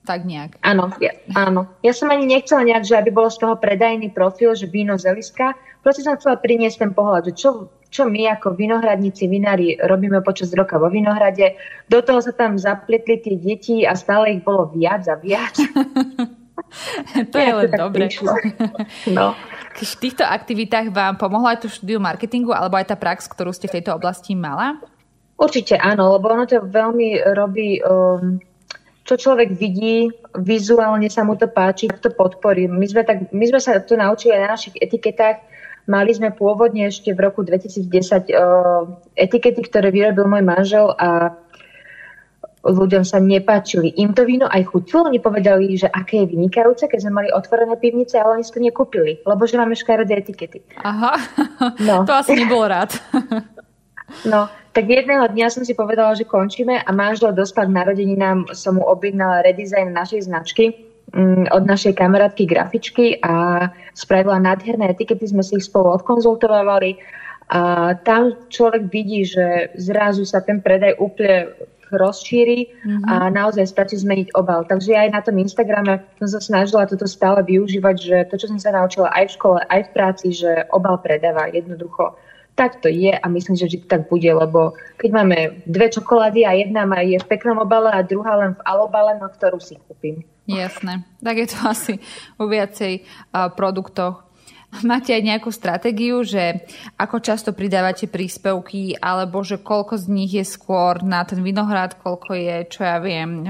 [0.01, 0.57] Tak nejak.
[0.65, 1.69] Áno, ja, áno.
[1.85, 5.13] Ja som ani nechcela nejak, že aby bolo z toho predajný profil, že víno z
[5.13, 5.53] Eliska.
[5.85, 10.49] Proste som chcela priniesť ten pohľad, že čo, čo my ako vinohradníci, vinári robíme počas
[10.57, 11.53] roka vo vinohrade.
[11.85, 15.53] Do toho sa tam zapletli tie deti a stále ich bolo viac a viac.
[17.31, 18.09] to je len dobre.
[19.11, 19.35] No.
[19.77, 23.71] V týchto aktivitách vám pomohla aj to štúdiu marketingu alebo aj tá prax, ktorú ste
[23.71, 24.77] v tejto oblasti mala?
[25.41, 28.37] Určite áno, lebo ono to veľmi robí, um,
[29.09, 30.05] čo človek vidí,
[30.37, 32.69] vizuálne sa mu to páči, to podporí.
[32.69, 35.41] My sme, tak, my sme sa to naučili aj na našich etiketách.
[35.89, 38.85] Mali sme pôvodne ešte v roku 2010 uh,
[39.17, 41.33] etikety, ktoré vyrobil môj manžel a
[42.61, 43.97] ľuďom sa nepáčili.
[43.97, 47.73] Im to víno aj chutilo, oni povedali, že aké je vynikajúce, keď sme mali otvorené
[47.81, 50.61] pivnice, ale oni si to nekúpili, lebo že máme škaredé etikety.
[50.85, 51.17] Aha,
[51.87, 52.05] no.
[52.05, 52.93] to asi nebol rád.
[54.31, 58.77] no, tak jedného dňa som si povedala, že končíme a manžel dostal k narodeninám, som
[58.77, 60.77] mu objednala redesign našej značky
[61.17, 67.21] mm, od našej kamarátky grafičky a spravila nádherné etikety, sme si ich spolu odkonzultovali
[67.51, 71.51] a tam človek vidí, že zrazu sa ten predaj úplne
[71.93, 73.05] rozšíri mm-hmm.
[73.07, 74.63] a naozaj stačí zmeniť obal.
[74.65, 78.59] Takže aj na tom Instagrame som sa snažila toto stále využívať, že to, čo som
[78.59, 82.15] sa naučila aj v škole, aj v práci, že obal predáva jednoducho.
[82.51, 86.51] Tak to je a myslím, že vždy tak bude, lebo keď máme dve čokolády a
[86.51, 90.19] jedna má je v peknom obale a druhá len v alobale, no ktorú si kúpim.
[90.49, 91.07] Jasné.
[91.23, 91.93] Tak je to asi
[92.35, 94.30] vo viacej uh, produktoch
[94.87, 96.63] Máte aj nejakú stratégiu, že
[96.95, 102.31] ako často pridávate príspevky, alebo že koľko z nich je skôr na ten vinohrad, koľko
[102.39, 103.43] je, čo ja viem,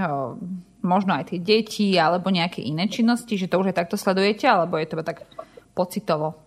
[0.82, 4.82] možno aj tie deti, alebo nejaké iné činnosti, že to už aj takto sledujete, alebo
[4.82, 5.22] je to tak
[5.78, 6.42] pocitovo?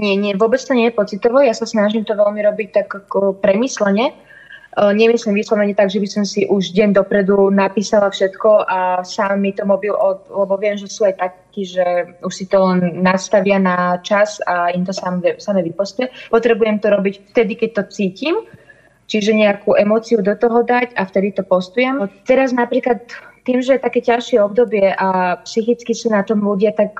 [0.00, 1.44] Nie, nie, vôbec to nie je pocitovo.
[1.44, 4.16] Ja sa snažím to veľmi robiť tak ako premyslene
[4.72, 9.52] nemyslím vyslovene tak, že by som si už deň dopredu napísala všetko a sám mi
[9.52, 13.60] to mobil, od, lebo viem, že sú aj takí, že už si to len nastavia
[13.60, 16.08] na čas a im to sám, samé vypostuje.
[16.32, 18.36] Potrebujem to robiť vtedy, keď to cítim.
[19.12, 22.08] čiže nejakú emóciu do toho dať a vtedy to postujem.
[22.24, 23.04] Teraz napríklad
[23.44, 26.96] tým, že je také ťažšie obdobie a psychicky sú na tom ľudia, tak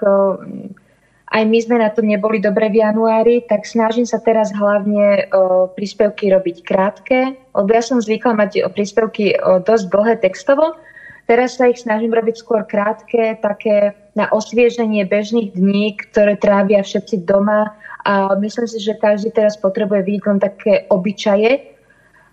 [1.33, 5.67] aj my sme na tom neboli dobre v januári, tak snažím sa teraz hlavne o,
[5.73, 7.19] príspevky robiť krátke,
[7.57, 10.77] lebo ja som zvykla mať príspevky o, dosť dlhé textovo,
[11.23, 17.23] Teraz sa ich snažím robiť skôr krátke, také na osvieženie bežných dní, ktoré trávia všetci
[17.23, 17.73] doma.
[18.03, 21.72] A myslím si, že každý teraz potrebuje vidieť len také obyčaje,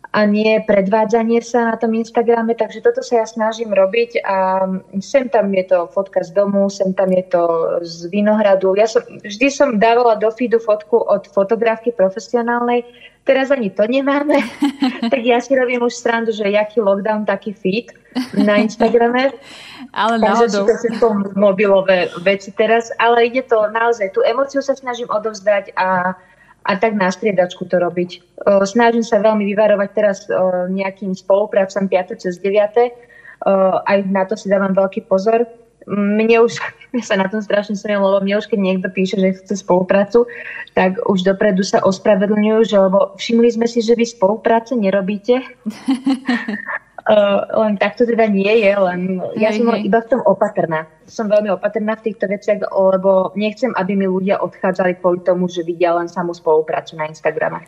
[0.10, 4.65] a nie predvádzanie sa na tom Instagrame, takže toto sa ja snažím robiť a
[4.98, 7.43] sem tam je to fotka z domu, sem tam je to
[7.86, 8.74] z Vinohradu.
[8.74, 12.89] Ja som, vždy som dávala do feedu fotku od fotografky profesionálnej,
[13.22, 14.41] teraz ani to nemáme,
[15.13, 17.93] tak ja si robím už strandu, že jaký lockdown, taký feed
[18.34, 19.30] na Instagrame.
[19.93, 20.17] ale.
[20.17, 25.74] Takže to sú mobilové veci teraz, ale ide to naozaj, tú emociu sa snažím odovzdať
[25.78, 26.17] a
[26.69, 28.21] a tak na striedačku to robiť.
[28.69, 30.29] Snažím sa veľmi vyvarovať teraz
[30.69, 32.21] nejakým spoluprácam 5.
[32.21, 32.53] cez 9.
[33.82, 35.49] Aj na to si dávam veľký pozor.
[35.89, 36.62] Mne už,
[36.93, 40.29] ja sa na tom strašne smiem, lebo mne už keď niekto píše, že chce spoluprácu,
[40.77, 45.41] tak už dopredu sa ospravedlňujú, že lebo všimli sme si, že vy spolupráce nerobíte.
[47.10, 50.86] Uh, len takto teda nie je, len ja som iba v tom opatrná.
[51.10, 55.65] Som veľmi opatrná v týchto veciach, lebo nechcem, aby mi ľudia odchádzali kvôli tomu, že
[55.65, 57.65] vidia len samú spoluprácu na Instagrame.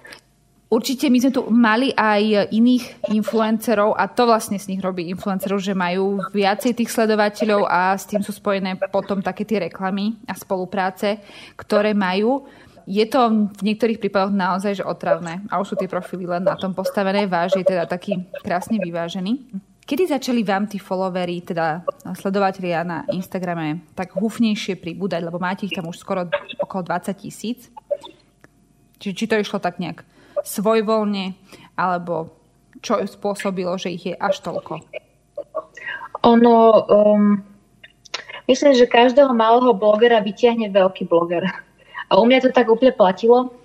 [0.71, 5.59] Určite my sme tu mali aj iných influencerov a to vlastne z nich robí influencerov,
[5.59, 10.37] že majú viacej tých sledovateľov a s tým sú spojené potom také tie reklamy a
[10.37, 11.19] spolupráce,
[11.59, 12.47] ktoré majú
[12.91, 16.59] je to v niektorých prípadoch naozaj že otravné a už sú tie profily len na
[16.59, 17.23] tom postavené.
[17.23, 19.63] Váž je teda taký krásne vyvážený.
[19.87, 25.73] Kedy začali vám tí followery, teda sledovateľia na Instagrame, tak hufnejšie pribúdať, lebo máte ich
[25.73, 26.27] tam už skoro
[26.59, 27.71] okolo 20 tisíc?
[28.99, 30.03] Či, či to išlo tak nejak
[30.43, 31.33] svojvoľne,
[31.79, 32.35] alebo
[32.83, 34.83] čo spôsobilo, že ich je až toľko?
[36.27, 37.41] Ono, um,
[38.45, 41.49] myslím, že každého malého blogera vyťahne veľký bloger.
[42.11, 43.55] A u mňa to tak úplne platilo,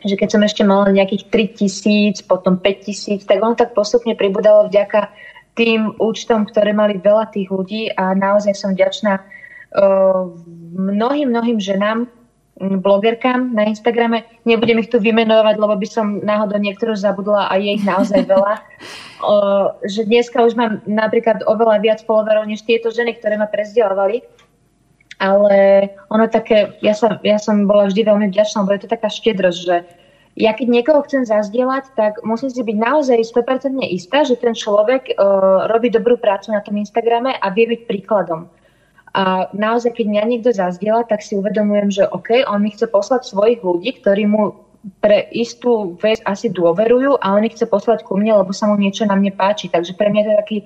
[0.00, 4.16] že keď som ešte mala nejakých 3 tisíc, potom 5 tisíc, tak on tak postupne
[4.16, 5.12] pribudalo vďaka
[5.52, 10.24] tým účtom, ktoré mali veľa tých ľudí a naozaj som vďačná uh,
[10.72, 12.08] mnohým, mnohým ženám,
[12.56, 14.24] blogerkám na Instagrame.
[14.48, 18.54] Nebudem ich tu vymenovať, lebo by som náhodou niektorú zabudla a je ich naozaj veľa.
[19.20, 24.24] Uh, že dneska už mám napríklad oveľa viac followerov než tieto ženy, ktoré ma prezdielali
[25.22, 29.06] ale ono také, ja, sa, ja som bola vždy veľmi vďačná, lebo je to taká
[29.06, 29.76] štedrosť, že
[30.34, 35.14] ja keď niekoho chcem zazdieľať, tak musím si byť naozaj 100% istá, že ten človek
[35.14, 38.48] uh, robí dobrú prácu na tom Instagrame a vie byť príkladom.
[39.12, 43.28] A naozaj, keď mňa niekto zazdieľa, tak si uvedomujem, že OK, on mi chce poslať
[43.28, 44.56] svojich ľudí, ktorí mu
[45.04, 48.80] pre istú vec asi dôverujú a on ich chce poslať ku mne, lebo sa mu
[48.80, 49.68] niečo na mne páči.
[49.68, 50.58] Takže pre mňa to je taký,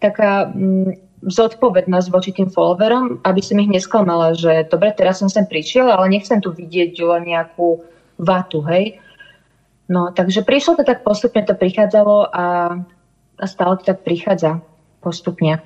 [0.00, 5.44] taká mm, zodpovednosť voči tým followerom, aby som ich nesklamala, že dobre, teraz som sem
[5.44, 7.84] prišiel, ale nechcem tu vidieť len nejakú
[8.16, 9.00] vatu, hej.
[9.90, 12.44] No, takže prišlo to tak postupne, to prichádzalo a,
[13.36, 14.62] a stále to tak prichádza
[15.02, 15.60] postupne.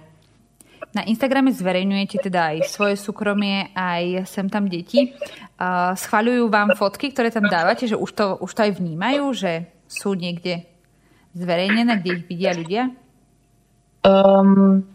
[0.95, 5.11] Na Instagrame zverejňujete teda aj svoje súkromie, aj sem tam deti.
[5.59, 9.67] Uh, schvaľujú vám fotky, ktoré tam dávate, že už to, už to aj vnímajú, že
[9.91, 10.63] sú niekde
[11.35, 12.83] zverejnené, kde ich vidia ľudia?
[14.07, 14.87] Um,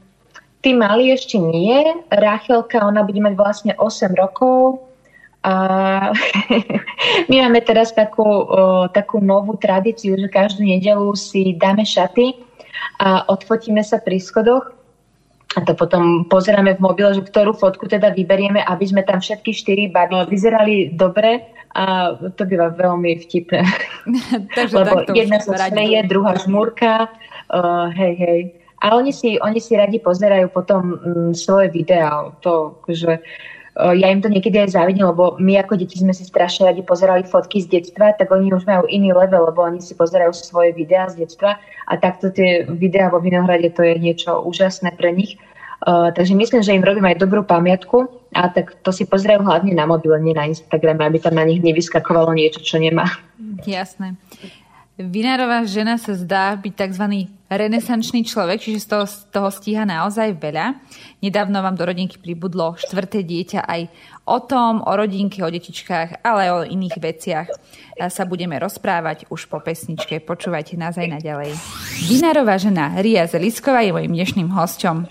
[0.60, 2.04] Tí mali ešte nie.
[2.12, 4.84] Rachelka, ona bude mať vlastne 8 rokov.
[5.40, 6.12] A
[7.32, 12.36] my máme teraz takú, o, takú novú tradíciu, že každú nedelu si dáme šaty
[13.00, 14.76] a odfotíme sa pri schodoch
[15.58, 19.50] a to potom pozeráme v mobile, že ktorú fotku teda vyberieme, aby sme tam všetky
[19.50, 21.42] štyri baby vyzerali dobre
[21.74, 23.66] a to býva veľmi vtipné.
[24.58, 27.10] Takže Lebo jedna sa smeje, druhá žmúrka,
[27.50, 28.42] uh, hej, hej.
[28.80, 32.32] A oni si, oni si radi pozerajú potom mm, svoje videá.
[32.44, 33.20] To, že
[33.80, 37.24] ja im to niekedy aj závidím, lebo my ako deti sme si strašne radi pozerali
[37.24, 41.08] fotky z detstva, tak oni už majú iný level, lebo oni si pozerajú svoje videá
[41.08, 41.56] z detstva
[41.88, 45.40] a takto tie videá vo Vinohrade to je niečo úžasné pre nich.
[45.80, 49.72] Uh, takže myslím, že im robím aj dobrú pamiatku a tak to si pozerajú hlavne
[49.72, 53.08] na mobile, nie na Instagrame, aby tam na nich nevyskakovalo niečo, čo nemá.
[53.64, 54.20] Jasné.
[55.00, 57.32] Vinárová žena sa zdá byť tzv.
[57.48, 60.76] renesančný človek, čiže z toho, z toho stíha naozaj veľa.
[61.24, 63.88] Nedávno vám do rodinky pribudlo štvrté dieťa aj
[64.28, 67.48] o tom, o rodinke, o detičkách, ale o iných veciach
[68.12, 70.20] sa budeme rozprávať už po pesničke.
[70.20, 71.56] Počúvajte nás aj naďalej.
[72.12, 75.08] Vinárová žena Ria Zelisková je mojim dnešným hosťom.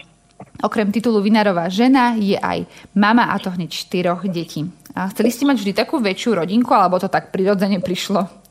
[0.69, 4.69] Okrem titulu Vinárová žena je aj mama a to hneď štyroch detí.
[4.93, 8.48] A chceli ste mať vždy takú väčšiu rodinku, alebo to tak prirodzene prišlo?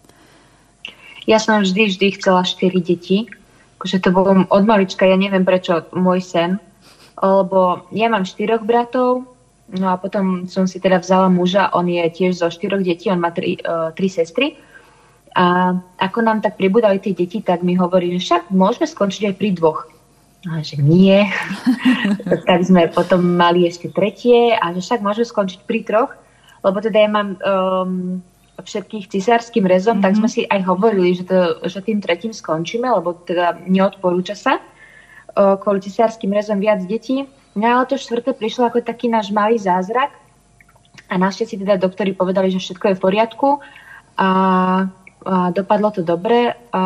[1.28, 3.28] Ja som vždy, vždy chcela 4 deti.
[3.78, 6.56] Akože to bolo od malička, ja neviem prečo, môj sen.
[7.20, 9.28] Lebo ja mám štyroch bratov,
[9.76, 13.20] no a potom som si teda vzala muža, on je tiež zo štyroch detí, on
[13.20, 14.56] má tri, uh, tri sestry.
[15.38, 19.36] A ako nám tak pribudali tie deti, tak mi hovorí, že však môžeme skončiť aj
[19.38, 19.86] pri dvoch.
[20.48, 21.28] A že nie.
[22.50, 26.12] tak sme potom mali ešte tretie a že však môžeme skončiť pri troch,
[26.64, 28.24] lebo teda ja mám um,
[28.58, 30.06] všetkých cisárským rezom, mm-hmm.
[30.06, 30.34] tak sme mhm.
[30.34, 35.82] si aj hovorili, že, to, že tým tretím skončíme, lebo teda neodporúča sa uh, kvôli
[35.82, 37.26] cisárským rezom viac detí.
[37.58, 40.14] No ale to štvrté prišlo ako taký náš malý zázrak
[41.10, 43.50] a našťastie teda doktori povedali, že všetko je v poriadku
[44.18, 44.28] a
[45.28, 46.56] a dopadlo to dobre.
[46.72, 46.82] A,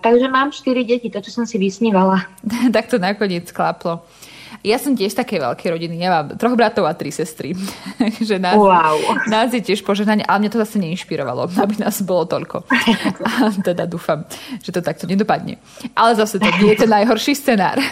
[0.00, 2.24] takže mám 4 deti, to, čo som si vysnívala.
[2.74, 4.00] tak to nakoniec klaplo.
[4.62, 5.98] Ja som tiež také veľké rodiny.
[5.98, 7.58] Ja mám troch bratov a tri sestry.
[8.28, 8.94] že nás, wow.
[9.26, 12.62] nás je tiež požehnanie, ale mňa to zase neinšpirovalo, aby nás bolo toľko.
[13.26, 14.22] A teda dúfam,
[14.62, 15.58] že to takto nedopadne.
[15.98, 17.82] Ale zase to nie je ten najhorší scenár.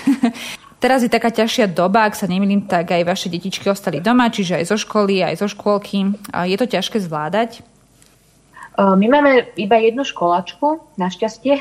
[0.81, 4.63] Teraz je taká ťažšia doba, ak sa nemýlim, tak aj vaše detičky ostali doma, čiže
[4.63, 6.17] aj zo školy, aj zo škôlky.
[6.49, 7.61] Je to ťažké zvládať?
[8.81, 11.61] My máme iba jednu školačku, našťastie,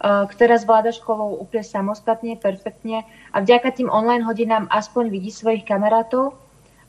[0.00, 3.04] ktorá zvláda školu úplne samostatne, perfektne
[3.36, 6.40] a vďaka tým online hodinám aspoň vidí svojich kamarátov.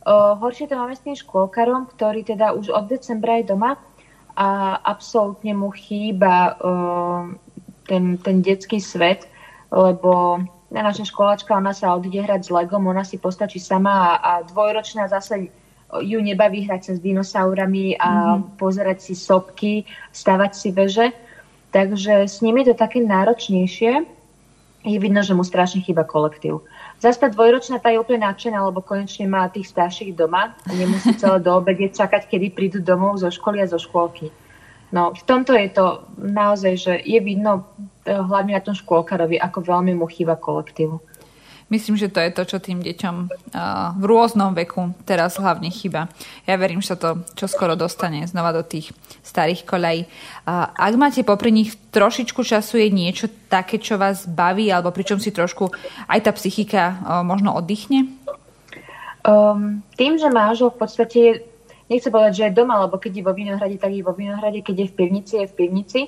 [0.08, 3.76] Horšie to máme s tým škôlkarom, ktorý teda už od decembra je doma
[4.34, 6.56] a absolútne mu chýba
[7.84, 9.28] ten, ten detský svet,
[9.76, 10.40] lebo
[10.72, 15.12] naša školačka, ona sa odíde hrať s Legom, ona si postačí sama a, a dvojročná
[15.12, 15.52] zase
[16.00, 18.56] ju nebaví hrať sa s dinosaurami a mm-hmm.
[18.56, 19.84] pozerať si sopky,
[20.16, 21.12] stavať si veže.
[21.72, 24.04] Takže s nimi je to také náročnejšie.
[24.82, 26.66] Je vidno, že mu strašne chýba kolektív.
[26.98, 31.14] Zase tá dvojročná tá je úplne nadšená, lebo konečne má tých starších doma a nemusí
[31.22, 34.34] celé do obede čakať, kedy prídu domov zo školy a zo škôlky.
[34.92, 37.64] No, v tomto je to naozaj, že je vidno
[38.04, 41.00] eh, hlavne na tom škôlkarovi, ako veľmi mu chýba kolektívu.
[41.72, 43.16] Myslím, že to je to, čo tým deťom
[43.96, 46.12] v rôznom veku teraz hlavne chyba.
[46.44, 48.92] Ja verím, že to čoskoro dostane znova do tých
[49.24, 50.04] starých kolej.
[50.52, 55.32] Ak máte popri nich trošičku času, je niečo také, čo vás baví, alebo pričom si
[55.32, 55.72] trošku
[56.12, 58.12] aj tá psychika možno oddychne?
[59.24, 61.22] Um, tým, že manžel v podstate
[61.88, 64.76] nechcem povedať, že je doma, lebo keď je vo Vinohrade, tak je vo Vinohrade, keď
[64.76, 66.00] je v pivnici, je v pivnici.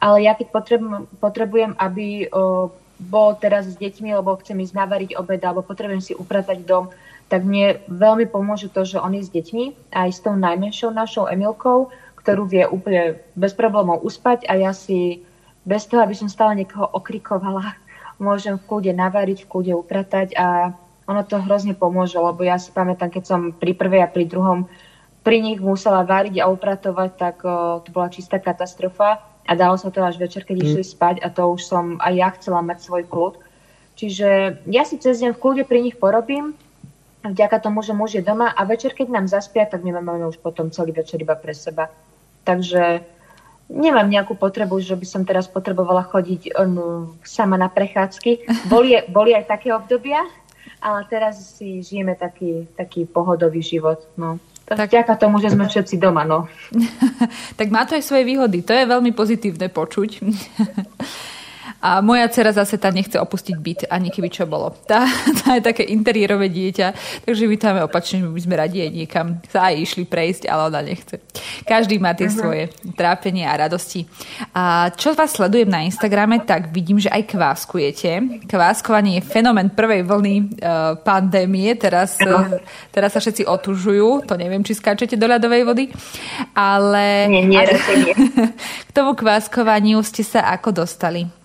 [0.00, 5.10] Ale ja keď potrebujem, potrebujem aby uh, bol teraz s deťmi, lebo chcem ísť navariť
[5.16, 6.92] obed alebo potrebujem si upratať dom,
[7.32, 11.24] tak mne veľmi pomôže to, že on je s deťmi aj s tou najmenšou našou
[11.30, 11.88] Emilkou,
[12.20, 15.24] ktorú vie úplne bez problémov uspať a ja si
[15.64, 17.72] bez toho, aby som stále niekoho okrikovala,
[18.20, 20.76] môžem v kúde navariť, v kúde upratať a
[21.08, 24.68] ono to hrozne pomôže, lebo ja si pamätám, keď som pri prvej a pri druhom
[25.20, 29.88] pri nich musela variť a upratovať, tak o, to bola čistá katastrofa a dalo sa
[29.88, 30.64] to až večer, keď mm.
[30.66, 33.34] išli spať a to už som aj ja chcela mať svoj kľud.
[34.00, 36.56] Čiže ja si cez deň v kľude pri nich porobím,
[37.24, 40.40] vďaka tomu, že muž je doma a večer, keď nám zaspia, tak my máme už
[40.40, 41.92] potom celý večer iba pre seba.
[42.48, 43.04] Takže
[43.68, 48.48] nemám nejakú potrebu, že by som teraz potrebovala chodiť um, sama na prechádzky.
[48.72, 50.24] Boli, boli aj také obdobia,
[50.80, 54.00] ale teraz si žijeme taký, taký pohodový život.
[54.16, 54.40] No.
[54.70, 56.46] Tak vďaka tomu, že sme všetci doma, no.
[57.58, 58.62] tak má to aj svoje výhody.
[58.62, 60.10] To je veľmi pozitívne počuť.
[61.80, 64.76] A moja dcera zase tá nechce opustiť byt, ani keby čo bolo.
[64.84, 65.08] Tá,
[65.40, 66.92] tá je také interiérové dieťa,
[67.24, 70.80] takže vítame opačne, že by sme radi aj niekam sa aj išli prejsť, ale ona
[70.84, 71.24] nechce.
[71.64, 72.36] Každý má tie uh-huh.
[72.36, 72.62] svoje
[72.92, 74.04] trápenie a radosti.
[74.52, 78.44] A čo vás sledujem na Instagrame, tak vidím, že aj kváskujete.
[78.44, 81.72] Kváskovanie je fenomén prvej vlny uh, pandémie.
[81.80, 82.60] Teraz, uh,
[82.92, 84.28] teraz sa všetci otužujú.
[84.28, 85.84] To neviem, či skáčete do ľadovej vody.
[86.52, 87.24] Ale...
[87.32, 88.14] Nie, nie, ale, nie.
[88.88, 91.39] K tomu kváskovaniu ste sa ako dostali?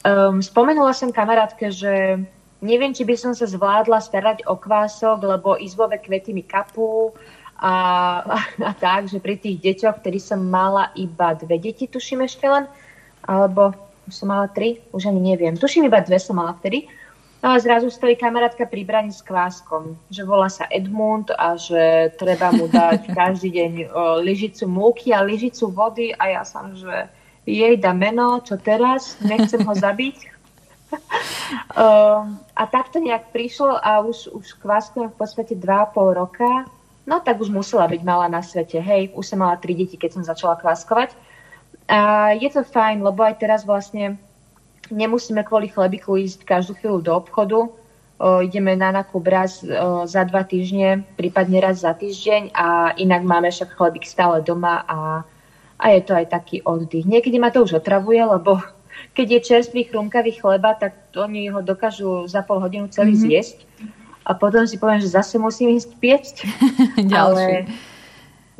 [0.00, 2.16] Um, spomenula som kamarátke, že
[2.64, 7.12] neviem, či by som sa zvládla starať o kvások, lebo izbové kvety mi kapú
[7.60, 7.74] a,
[8.24, 12.48] a, a tak, že pri tých deťoch, ktorí som mala iba dve deti, tuším ešte
[12.48, 12.64] len,
[13.28, 13.76] alebo
[14.08, 15.52] už som mala tri, už ani neviem.
[15.60, 16.88] Tuším, iba dve som mala vtedy.
[17.40, 22.12] No a zrazu stojí kamarátka pri braní s kváskom, že volá sa Edmund a že
[22.20, 27.08] treba mu dať každý deň o, lyžicu múky a lyžicu vody a ja som, že
[27.48, 30.16] jej dá meno, čo teraz, nechcem ho zabiť.
[31.76, 32.26] uh,
[32.60, 36.68] a takto nejak prišlo a už, už kváskujem v podstate 2,5 roka.
[37.08, 38.78] No tak už musela byť malá na svete.
[38.78, 41.16] Hej, už som mala tri deti, keď som začala kváskovať.
[41.90, 44.14] A je to fajn, lebo aj teraz vlastne
[44.94, 47.66] nemusíme kvôli chlebiku ísť každú chvíľu do obchodu.
[47.66, 53.24] O, ideme na nákup raz o, za dva týždne, prípadne raz za týždeň a inak
[53.24, 55.24] máme však chlebík stále doma a
[55.80, 57.08] a je to aj taký oddych.
[57.08, 58.60] Niekedy ma to už otravuje, lebo
[59.16, 63.26] keď je čerstvý chrumkavý chleba, tak oni ho dokážu za pol hodinu celý mm-hmm.
[63.26, 63.58] zjesť.
[64.28, 66.34] A potom si poviem, že zase musím ísť piecť.
[67.10, 67.16] Ďalší.
[67.16, 67.44] Ale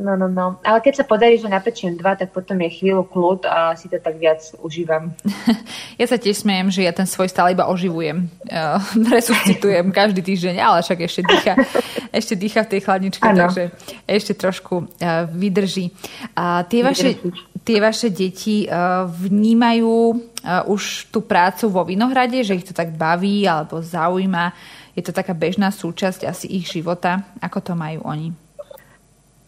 [0.00, 0.56] No, no, no.
[0.64, 4.00] Ale keď sa podarí, že napečiem dva, tak potom je chvíľu kľud a si to
[4.00, 5.12] tak viac užívam.
[6.00, 8.24] Ja sa tiež smejem, že ja ten svoj stále iba oživujem.
[8.48, 8.80] Uh,
[9.20, 11.54] resuscitujem každý týždeň, ale však ešte dýcha,
[12.24, 13.44] ešte dýcha v tej chladničke, ano.
[13.44, 13.68] takže
[14.08, 15.92] ešte trošku uh, vydrží.
[16.32, 17.20] A tie vaše,
[17.68, 22.96] tie vaše deti uh, vnímajú uh, už tú prácu vo Vinohrade, že ich to tak
[22.96, 24.56] baví alebo zaujíma.
[24.96, 27.28] Je to taká bežná súčasť asi ich života.
[27.44, 28.32] Ako to majú oni?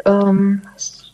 [0.03, 0.59] Um,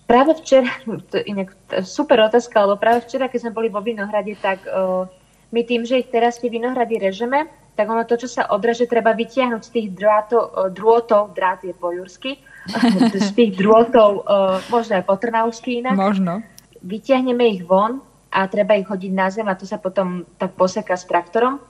[0.08, 0.72] práve včera,
[1.12, 1.52] to inak
[1.84, 5.04] super otázka, lebo práve včera, keď sme boli vo Vinohrade, tak uh,
[5.52, 9.12] my tým, že ich teraz tie Vinohrady režeme, tak ono to, čo sa odreže, treba
[9.12, 12.40] vytiahnuť z tých drátov, uh, drôtov, drát je po jursky,
[13.28, 15.94] z tých drôtov, uh, možno aj po trnavsky inak.
[15.94, 16.40] Možno.
[16.80, 18.00] Vytiahneme ich von
[18.32, 21.60] a treba ich hodiť na zem a to sa potom tak poseká s traktorom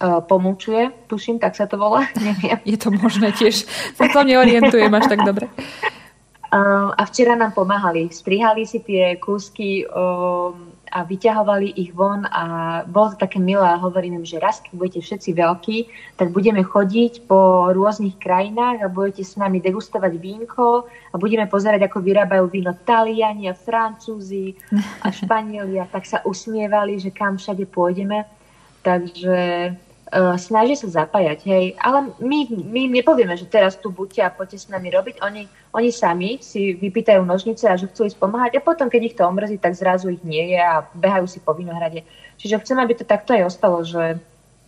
[0.00, 2.08] pomúčuje, tuším, tak sa to volá.
[2.16, 2.56] Neviem.
[2.64, 3.68] Je to možné tiež.
[3.68, 5.52] Sa to neorientujem až tak dobre.
[6.50, 8.10] A včera nám pomáhali.
[8.10, 9.86] Strihali si tie kúsky
[10.90, 14.74] a vyťahovali ich von a bolo to také milé a hovorím im, že raz, keď
[14.74, 15.76] budete všetci veľkí,
[16.18, 21.86] tak budeme chodiť po rôznych krajinách a budete s nami degustovať vínko a budeme pozerať,
[21.86, 24.58] ako vyrábajú víno Taliani a Francúzi
[25.06, 28.26] a Španieli a tak sa usmievali, že kam všade pôjdeme.
[28.82, 29.70] Takže
[30.38, 31.78] snaží sa zapájať, hej.
[31.78, 35.22] Ale my, my nepovieme, že teraz tu buďte a poďte s nami robiť.
[35.22, 39.14] Oni, oni sami si vypýtajú nožnice a že chcú ísť pomáhať a potom, keď ich
[39.14, 42.02] to omrzí, tak zrazu ich nie je a behajú si po vinohrade.
[42.42, 44.18] Čiže chcem, aby to takto aj ostalo, že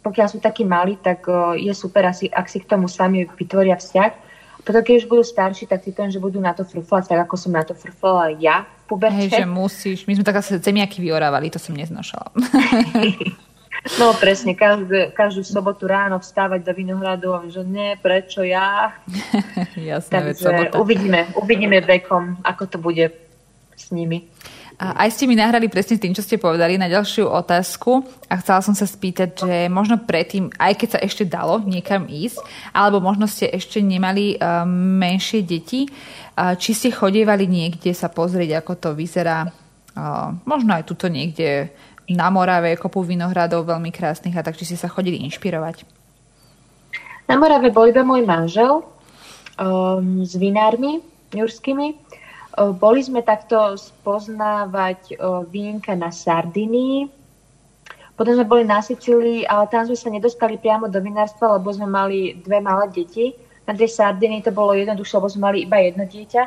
[0.07, 3.79] pokiaľ sú takí malí, tak uh, je super, asi, ak si k tomu sami vytvoria
[3.79, 4.35] vzťah.
[4.63, 7.35] Potom, keď už budú starší, tak si poviem, že budú na to frflať, tak ako
[7.35, 9.27] som na to frflala ja v puberte.
[9.27, 10.07] Hej, že musíš.
[10.07, 12.31] My sme tak asi zemiaky vyorávali, to som neznašala.
[13.99, 18.95] No presne, každú, každú sobotu ráno vstávať do Vinohradu a že nie, prečo ja?
[19.75, 23.11] Jasné, Takže uvidíme, uvidíme vekom, ako to bude
[23.75, 24.31] s nimi.
[24.83, 28.59] A aj ste mi nahrali presne tým, čo ste povedali na ďalšiu otázku a chcela
[28.67, 32.43] som sa spýtať, že možno predtým, aj keď sa ešte dalo niekam ísť,
[32.75, 38.59] alebo možno ste ešte nemali uh, menšie deti, uh, či ste chodievali niekde sa pozrieť,
[38.59, 41.71] ako to vyzerá, uh, možno aj tuto niekde
[42.13, 45.85] na Morave kopu vinohradov veľmi krásnych a tak, či si sa chodili inšpirovať?
[47.27, 48.85] Na Morave bol iba môj manžel
[49.57, 51.01] um, s vinármi
[51.33, 51.97] jurskými.
[52.59, 57.09] Um, boli sme takto spoznávať um, vínka na Sardinii.
[58.13, 61.89] Potom sme boli na Sicílii, ale tam sme sa nedostali priamo do vinárstva, lebo sme
[61.89, 63.33] mali dve malé deti.
[63.65, 66.43] Na tej Sardinii to bolo jednoduchšie, lebo sme mali iba jedno dieťa.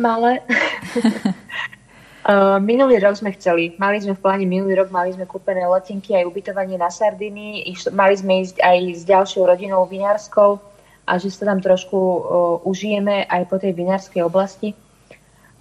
[0.00, 0.40] Malé.
[2.22, 6.14] Uh, minulý rok sme chceli, mali sme v pláne minulý rok, mali sme kúpené letenky
[6.14, 10.62] aj ubytovanie na Sardiny, mali sme ísť aj s ďalšou rodinou vinárskou
[11.02, 12.22] a že sa tam trošku uh,
[12.62, 14.70] užijeme aj po tej vinárskej oblasti.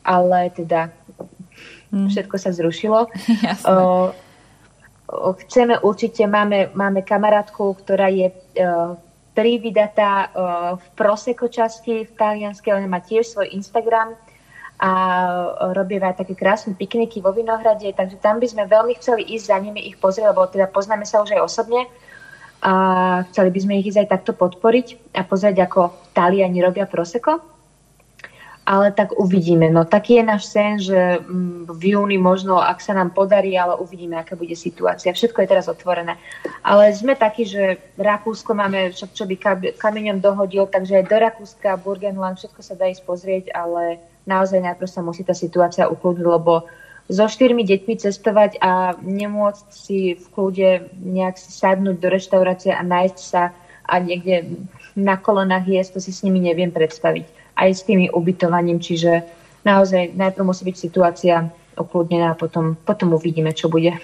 [0.05, 0.93] Ale teda
[1.89, 2.13] hmm.
[2.13, 3.09] všetko sa zrušilo.
[5.11, 8.95] Uh, chceme určite, máme, máme kamarátku, ktorá je uh,
[9.35, 14.15] privydatá uh, v Prosecco časti v talianskej, ona má tiež svoj Instagram,
[14.81, 14.91] a
[15.77, 19.77] robia také krásne pikniky vo Vinohrade, takže tam by sme veľmi chceli ísť za nimi,
[19.85, 21.85] ich pozrieť, lebo teda poznáme sa už aj osobne
[22.65, 22.73] a
[23.29, 27.41] chceli by sme ich ísť aj takto podporiť a pozrieť, ako Taliani robia proseko.
[28.61, 29.73] Ale tak uvidíme.
[29.73, 33.73] No taký je náš sen, že mm, v júni možno, ak sa nám podarí, ale
[33.73, 35.09] uvidíme, aká bude situácia.
[35.09, 36.21] Všetko je teraz otvorené.
[36.61, 39.35] Ale sme takí, že Rakúsko máme, však čo by
[39.81, 44.89] kameňom dohodil, takže aj do Rakúska, Burgenland, všetko sa dá ísť pozrieť, ale naozaj najprv
[44.89, 46.65] sa musí tá situácia ukludniť, lebo
[47.11, 50.69] so štyrmi deťmi cestovať a nemôcť si v kľude
[51.01, 53.51] nejak sadnúť do reštaurácie a nájsť sa
[53.83, 54.63] a niekde
[54.95, 57.27] na kolonách jesť, to si s nimi neviem predstaviť.
[57.59, 59.27] Aj s tými ubytovaním, čiže
[59.67, 63.95] naozaj najprv musí byť situácia ukludnená a potom, potom uvidíme, čo bude.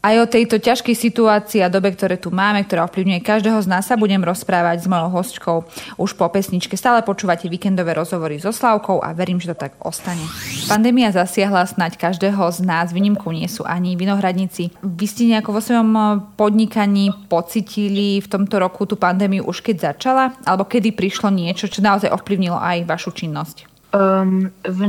[0.00, 3.84] Aj o tejto ťažkej situácii a dobe, ktoré tu máme, ktorá ovplyvňuje každého z nás,
[3.84, 5.56] sa budem rozprávať s mojou hostčkou
[6.00, 6.72] už po pesničke.
[6.72, 10.24] Stále počúvate víkendové rozhovory so Slavkou a verím, že to tak ostane.
[10.72, 14.72] Pandémia zasiahla snať každého z nás, výnimku nie sú ani vinohradníci.
[14.80, 15.92] Vy ste nejako vo svojom
[16.32, 20.32] podnikaní pocitili v tomto roku tú pandémiu už keď začala?
[20.48, 23.68] Alebo kedy prišlo niečo, čo naozaj ovplyvnilo aj vašu činnosť?
[23.92, 24.80] Um, v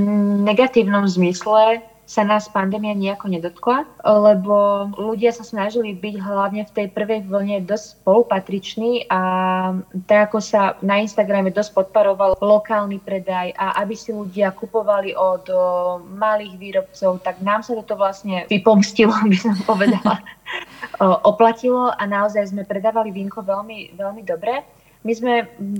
[0.47, 6.87] negatívnom zmysle sa nás pandémia nejako nedotkla, lebo ľudia sa snažili byť hlavne v tej
[6.91, 9.21] prvej vlne dosť spolupatriční a
[10.11, 15.47] tak ako sa na Instagrame dosť podparoval lokálny predaj a aby si ľudia kupovali od
[16.19, 20.19] malých výrobcov, tak nám sa toto vlastne vypomstilo, by som povedala,
[21.31, 24.80] oplatilo a naozaj sme predávali vínko veľmi, veľmi dobre.
[25.01, 25.33] My sme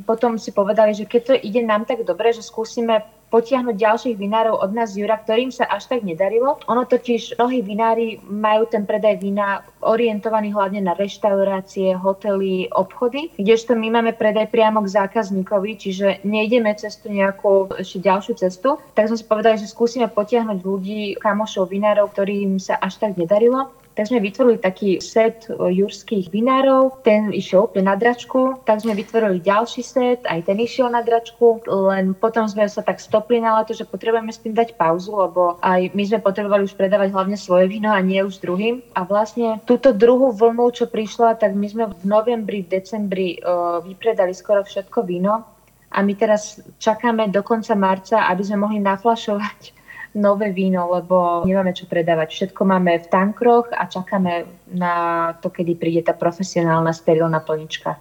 [0.05, 4.59] potom si povedali, že keď to ide nám tak dobre, že skúsime potiahnuť ďalších vinárov
[4.59, 6.59] od nás Jura, ktorým sa až tak nedarilo.
[6.67, 13.74] Ono totiž mnohí vinári majú ten predaj vína orientovaný hlavne na reštaurácie, hotely, obchody, kdežto
[13.80, 18.76] my máme predaj priamo k zákazníkovi, čiže nejdeme cez tú nejakú ešte ďalšiu cestu.
[18.93, 23.72] Tak sme si povedali, že skúsime potiahnuť ľudí, kamošov, vinárov, ktorým sa až tak nedarilo
[24.01, 29.37] tak sme vytvorili taký set jurských vinárov, ten išiel úplne na dračku, tak sme vytvorili
[29.45, 33.77] ďalší set, aj ten išiel na dračku, len potom sme sa tak stopli na leto,
[33.77, 37.69] že potrebujeme s tým dať pauzu, lebo aj my sme potrebovali už predávať hlavne svoje
[37.69, 38.81] víno a nie už druhým.
[38.97, 43.85] A vlastne túto druhú vlnu, čo prišla, tak my sme v novembri, v decembri uh,
[43.85, 45.45] vypredali skoro všetko víno
[45.93, 49.77] a my teraz čakáme do konca marca, aby sme mohli naflašovať
[50.14, 52.32] nové víno, lebo nemáme čo predávať.
[52.32, 54.93] Všetko máme v tankroch a čakáme na
[55.39, 57.95] to, kedy príde tá profesionálna sterilná plnička.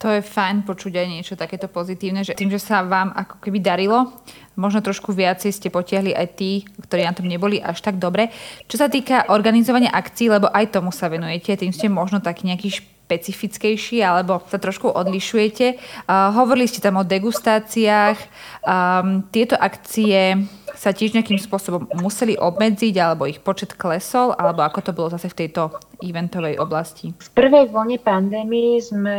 [0.00, 3.60] To je fajn počuť aj niečo takéto pozitívne, že tým, že sa vám ako keby
[3.60, 4.08] darilo,
[4.56, 8.32] možno trošku viacej ste potiahli aj tí, ktorí na tom neboli až tak dobre.
[8.64, 12.80] Čo sa týka organizovania akcií, lebo aj tomu sa venujete, tým ste možno taký nejaký
[13.10, 15.74] špecifickejší alebo sa trošku odlišujete.
[16.06, 18.18] Uh, hovorili ste tam o degustáciách.
[18.62, 20.46] Um, tieto akcie
[20.78, 25.28] sa tiež nejakým spôsobom museli obmedziť, alebo ich počet klesol, alebo ako to bolo zase
[25.28, 27.12] v tejto eventovej oblasti?
[27.12, 29.16] V prvej vlne pandémii sme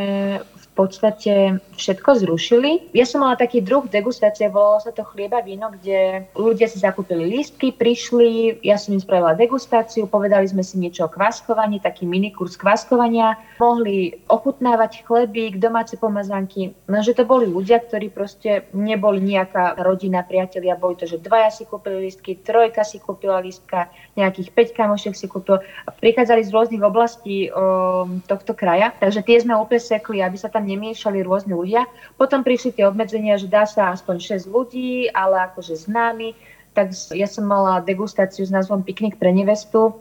[0.82, 2.94] podstate všetko zrušili.
[2.94, 7.30] Ja som mala taký druh degustácie, volalo sa to chlieba víno, kde ľudia si zakúpili
[7.30, 12.58] lístky, prišli, ja som im spravila degustáciu, povedali sme si niečo o kváskovaní, taký minikurs
[12.58, 19.78] kváskovania, mohli ochutnávať chlebík, domáce pomazanky, no že to boli ľudia, ktorí proste neboli nejaká
[19.82, 24.80] rodina, priatelia, boli to, že dvaja si kúpili lístky, trojka si kúpila lístka, nejakých 5
[24.80, 25.60] kamošiek si kúpil.
[26.02, 30.66] Prichádzali z rôznych oblastí o, tohto kraja, takže tie sme úplne sekli, aby sa tam
[30.72, 31.88] nemiešali rôzne ľudia.
[32.16, 36.32] Potom prišli tie obmedzenia, že dá sa aspoň 6 ľudí, ale akože známy.
[36.72, 39.92] Tak ja som mala degustáciu s názvom Piknik pre nevestu,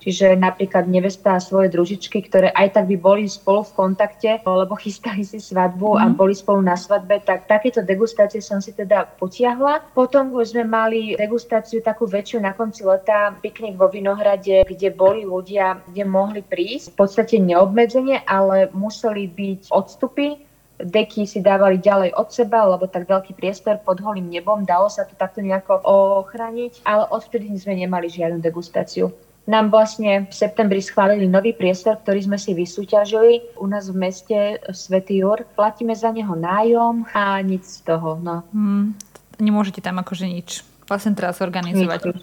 [0.00, 4.72] Čiže napríklad nevesta a svoje družičky, ktoré aj tak by boli spolu v kontakte, lebo
[4.80, 6.00] chystali si svadbu mm.
[6.00, 6.14] a mhm.
[6.16, 9.92] boli spolu na svadbe, tak takéto degustácie som si teda potiahla.
[9.92, 15.28] Potom už sme mali degustáciu takú väčšiu na konci leta, piknik vo Vinohrade, kde boli
[15.28, 16.96] ľudia, kde mohli prísť.
[16.96, 20.48] V podstate neobmedzenie, ale museli byť odstupy
[20.80, 25.04] deky si dávali ďalej od seba, lebo tak veľký priestor pod holým nebom, dalo sa
[25.04, 25.76] to takto nejako
[26.24, 29.12] ochraniť, ale odvtedy sme nemali žiadnu degustáciu
[29.48, 34.38] nám vlastne v septembri schválili nový priestor, ktorý sme si vysúťažili u nás v meste
[34.70, 35.42] Svetý Jur.
[35.56, 38.20] Platíme za neho nájom a nič z toho.
[38.20, 38.44] No.
[38.52, 38.94] Hmm,
[39.40, 42.00] nemôžete tam akože nič vlastne teraz organizovať.
[42.02, 42.18] Nič.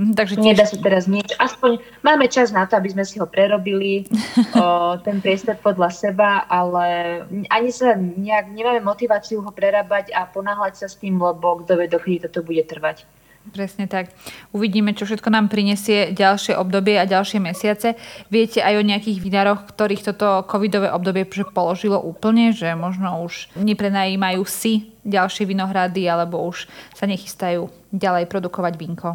[0.00, 0.46] Hm, takže tiež...
[0.56, 1.28] Nedá sa teraz nič.
[1.36, 4.08] Aspoň máme čas na to, aby sme si ho prerobili,
[4.60, 7.20] o, ten priestor podľa seba, ale
[7.52, 11.88] ani sa nejak nemáme motiváciu ho prerábať a ponáhľať sa s tým, lebo kto vie,
[11.88, 13.04] dokedy toto bude trvať.
[13.40, 14.12] Presne tak.
[14.52, 17.96] Uvidíme, čo všetko nám prinesie ďalšie obdobie a ďalšie mesiace.
[18.28, 24.44] Viete aj o nejakých vinároch, ktorých toto covidové obdobie položilo úplne, že možno už neprenajímajú
[24.44, 29.08] si ďalšie vinohrady alebo už sa nechystajú ďalej produkovať vínko?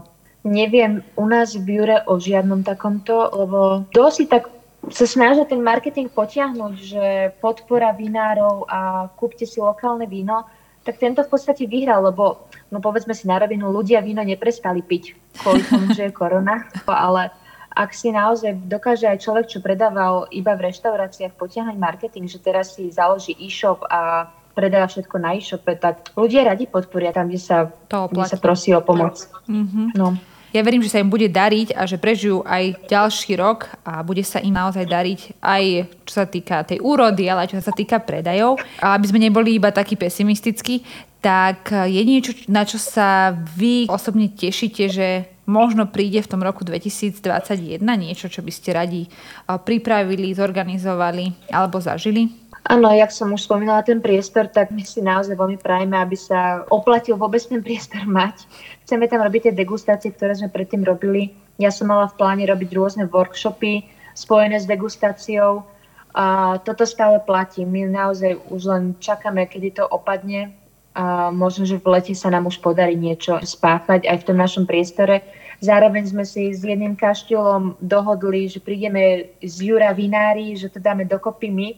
[0.46, 4.50] Neviem u nás v Jure o žiadnom takomto, lebo dosť tak
[4.94, 7.06] sa snažia ten marketing potiahnuť, že
[7.42, 10.46] podpora vinárov a kúpte si lokálne víno,
[10.86, 15.18] tak tento v podstate vyhral, lebo no povedzme si na rovinu, ľudia víno neprestali piť
[15.42, 17.30] kvôli tomu, že je korona, ale
[17.76, 22.80] ak si naozaj dokáže aj človek, čo predával iba v reštauráciách, potiahnuť marketing, že teraz
[22.80, 27.68] si založí e-shop a predáva všetko na e-shope, tak ľudia radi podporia tam, kde sa,
[27.92, 29.28] kde sa prosí o pomoc.
[29.52, 30.00] Mm-hmm.
[30.00, 30.16] No.
[30.56, 34.24] Ja verím, že sa im bude dariť a že prežijú aj ďalší rok a bude
[34.24, 35.64] sa im naozaj dariť aj
[36.08, 38.56] čo sa týka tej úrody, ale aj čo sa týka predajov.
[38.80, 40.80] A aby sme neboli iba takí pesimistickí,
[41.26, 46.62] tak je niečo, na čo sa vy osobne tešíte, že možno príde v tom roku
[46.62, 49.10] 2021 niečo, čo by ste radi
[49.50, 52.30] pripravili, zorganizovali alebo zažili?
[52.70, 56.62] Áno, jak som už spomínala ten priestor, tak my si naozaj veľmi prajeme, aby sa
[56.70, 58.46] oplatil vôbec ten priestor mať.
[58.86, 61.34] Chceme tam robiť tie degustácie, ktoré sme predtým robili.
[61.58, 65.66] Ja som mala v pláne robiť rôzne workshopy spojené s degustáciou
[66.14, 67.66] a toto stále platí.
[67.66, 70.65] My naozaj už len čakáme, kedy to opadne
[70.96, 74.64] a možno, že v lete sa nám už podarí niečo spáchať aj v tom našom
[74.64, 75.28] priestore.
[75.60, 81.04] Zároveň sme si s jedným kaštielom dohodli, že prídeme z Jura Vinári, že to dáme
[81.04, 81.70] dokopy my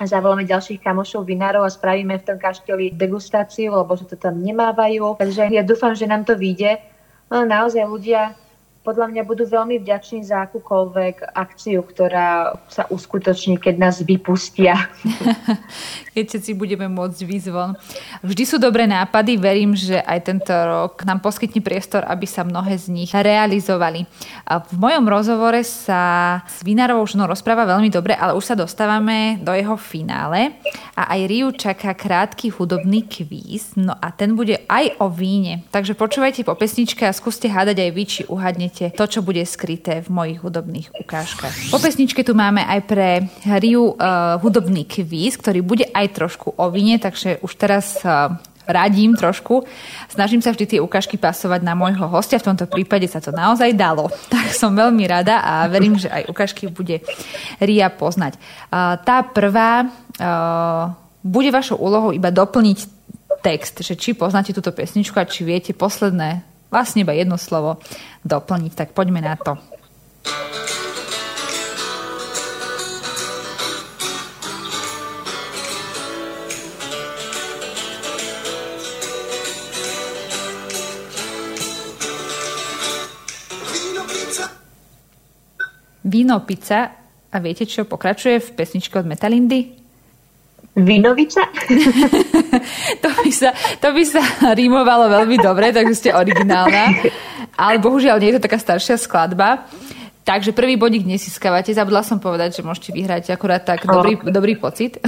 [0.00, 4.40] a zavoláme ďalších kamošov vinárov a spravíme v tom kaštieli degustáciu, lebo že to tam
[4.40, 5.20] nemávajú.
[5.20, 6.80] Takže ja dúfam, že nám to vyjde.
[7.28, 8.32] No, naozaj ľudia
[8.80, 14.88] podľa mňa budú veľmi vďační za akúkoľvek akciu, ktorá sa uskutoční, keď nás vypustia.
[16.16, 17.76] keď všetci budeme môcť výzvon.
[18.24, 22.80] Vždy sú dobré nápady, verím, že aj tento rok nám poskytne priestor, aby sa mnohé
[22.80, 24.08] z nich realizovali.
[24.48, 29.52] V mojom rozhovore sa s Vinárovou ženou rozpráva veľmi dobre, ale už sa dostávame do
[29.52, 30.56] jeho finále
[30.96, 35.68] a aj Riu čaká krátky hudobný kvíz, no a ten bude aj o víne.
[35.68, 39.42] Takže počúvajte po pesničke a skúste hádať aj vy, či uhadnete dostanete to, čo bude
[39.42, 41.74] skryté v mojich hudobných ukážkach.
[41.74, 43.08] Po pesničke tu máme aj pre
[43.58, 48.38] Riu uh, hudobný kvíz, ktorý bude aj trošku o vine, takže už teraz uh,
[48.70, 49.66] radím trošku.
[50.06, 52.38] Snažím sa vždy tie ukážky pasovať na môjho hostia.
[52.38, 54.08] V tomto prípade sa to naozaj dalo.
[54.30, 57.02] Tak som veľmi rada a verím, že aj ukážky bude
[57.58, 58.38] Ria poznať.
[58.70, 59.90] Uh, tá prvá
[61.24, 62.78] bude vašou úlohou iba doplniť
[63.40, 67.82] text, že či poznáte túto pesničku a či viete posledné vlastne iba jedno slovo
[68.24, 68.72] doplniť.
[68.72, 69.58] Tak poďme na to.
[86.10, 86.90] Víno, pizza
[87.30, 89.79] a viete, čo pokračuje v pesničke od Metalindy?
[90.76, 91.42] Vinovica?
[93.02, 93.50] to, by sa,
[93.82, 94.22] to by sa
[94.54, 97.10] rímovalo veľmi dobre, takže ste originálna.
[97.58, 99.66] Ale bohužiaľ nie je to taká staršia skladba.
[100.20, 101.74] Takže prvý bodík nesískavate.
[101.74, 105.00] Zabudla som povedať, že môžete vyhrať akurát tak dobrý, dobrý pocit.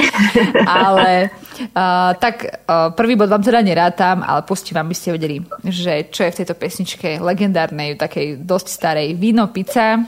[0.64, 1.28] ale
[1.74, 6.08] uh, tak uh, prvý bod vám teda nerátam, ale pustím vám, by ste vedeli, že
[6.08, 9.18] čo je v tejto pesničke legendárnej, takej dosť starej.
[9.18, 10.00] Víno, pizza.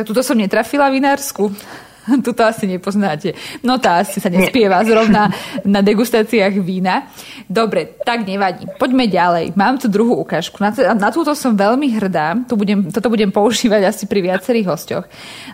[0.00, 1.52] Tak tuto som netrafila vinársku.
[2.24, 3.36] Tuto asi nepoznáte.
[3.60, 5.28] No tá asi sa nespieva zrovna
[5.68, 7.12] na degustáciách vína.
[7.44, 8.64] Dobre, tak nevadí.
[8.80, 9.52] Poďme ďalej.
[9.60, 10.56] Mám tu druhú ukážku.
[10.56, 12.32] Na, na túto som veľmi hrdá.
[12.48, 15.04] Tu budem, toto budem používať asi pri viacerých hostoch.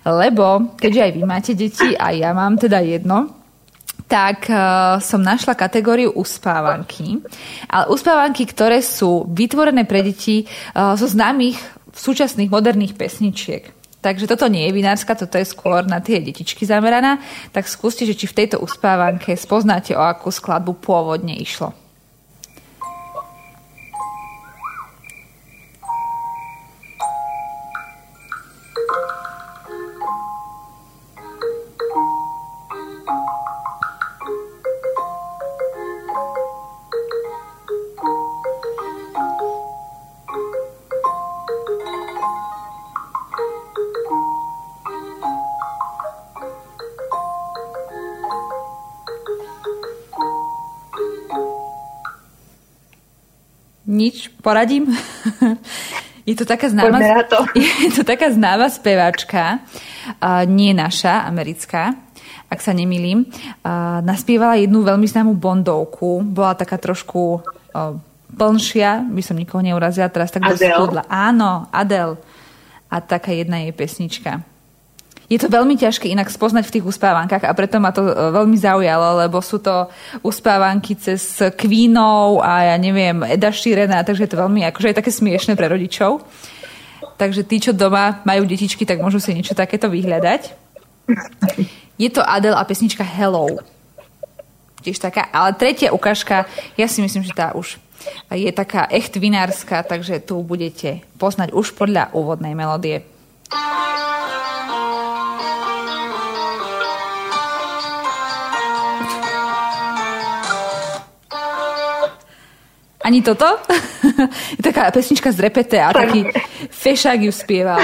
[0.07, 3.34] Lebo, keďže aj vy máte deti a ja mám teda jedno,
[4.07, 7.18] tak uh, som našla kategóriu uspávanky.
[7.66, 11.59] Ale uspávanky, ktoré sú vytvorené pre deti uh, zo známych
[11.90, 13.76] súčasných moderných pesničiek.
[14.07, 17.19] Takže toto nie je vinárska, toto je skôr na tie detičky zameraná.
[17.51, 21.75] Tak skúste, že či v tejto uspávanke spoznáte, o akú skladbu pôvodne išlo.
[53.97, 54.92] Nič, poradím.
[56.28, 57.38] Je to taká známa, to.
[57.86, 59.62] Je to taká známa speváčka,
[60.20, 61.97] uh, nie naša, americká,
[62.53, 63.24] ak sa nemýlim.
[63.64, 66.20] Uh, naspievala jednu veľmi známú bondovku.
[66.26, 67.97] Bola taká trošku uh,
[68.36, 72.18] plnšia, by som nikoho neurazila, teraz tak dosť Áno, Adele.
[72.90, 74.56] A taká jedna jej pesnička.
[75.27, 78.55] Je to veľmi ťažké inak spoznať v tých uspávankách a preto ma to e, veľmi
[78.55, 79.91] zaujalo, lebo sú to
[80.22, 85.11] uspávanky cez Queenov a ja neviem, Eda Sheerana, takže je to veľmi akože je také
[85.11, 86.22] smiešne pre rodičov.
[87.18, 90.53] Takže tí, čo doma majú detičky, tak môžu si niečo takéto vyhľadať.
[91.97, 93.49] Je to Adele a pesnička Hello.
[94.85, 95.27] Tiež taká.
[95.33, 96.45] Ale tretia ukážka,
[96.77, 97.81] ja si myslím, že tá už
[98.31, 103.03] je taká echt vinárska, takže tu budete poznať už podľa úvodnej melódie.
[113.07, 113.47] Ani toto?
[114.59, 116.27] je taká pesnička z repete a taký
[116.75, 117.79] fešák ju spieval.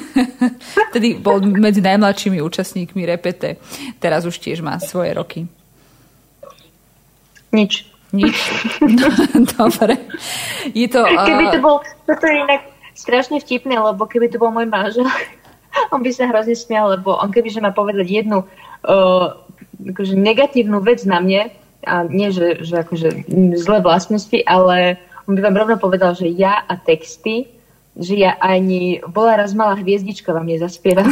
[0.96, 3.60] Tedy bol medzi najmladšími účastníkmi repete.
[4.00, 5.44] Teraz už tiež má svoje roky.
[7.52, 7.92] Nič.
[8.16, 8.36] Nič?
[8.88, 9.12] No,
[9.68, 10.00] dobre.
[10.72, 11.04] Je to...
[11.04, 11.84] Keby to bol...
[12.08, 15.04] Toto je inak strašne vtipné, lebo keby to bol môj manžel,
[15.92, 19.36] on by sa hrozne smial, lebo on keby že má povedať jednu uh,
[19.92, 21.52] akože negatívnu vec na mne,
[21.88, 23.24] a nie, že, že akože
[23.56, 27.48] zlé vlastnosti, ale on by vám rovno povedal, že ja a texty,
[27.98, 31.08] že ja ani bola raz malá hviezdička vám nezaspievam.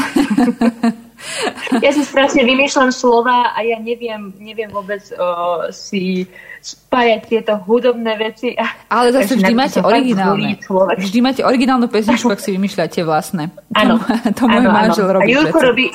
[1.84, 6.30] ja si strašne vymýšľam slova a ja neviem, neviem vôbec o, si
[6.62, 8.54] spájať tieto hudobné veci.
[8.86, 10.62] Ale zase vždy máte originálne.
[10.96, 13.50] Vždy máte originálnu pesničku, ak si vymýšľate vlastné.
[13.74, 13.98] Áno.
[13.98, 15.26] To, to môj manžel robí.
[15.26, 15.86] A Jurko robí,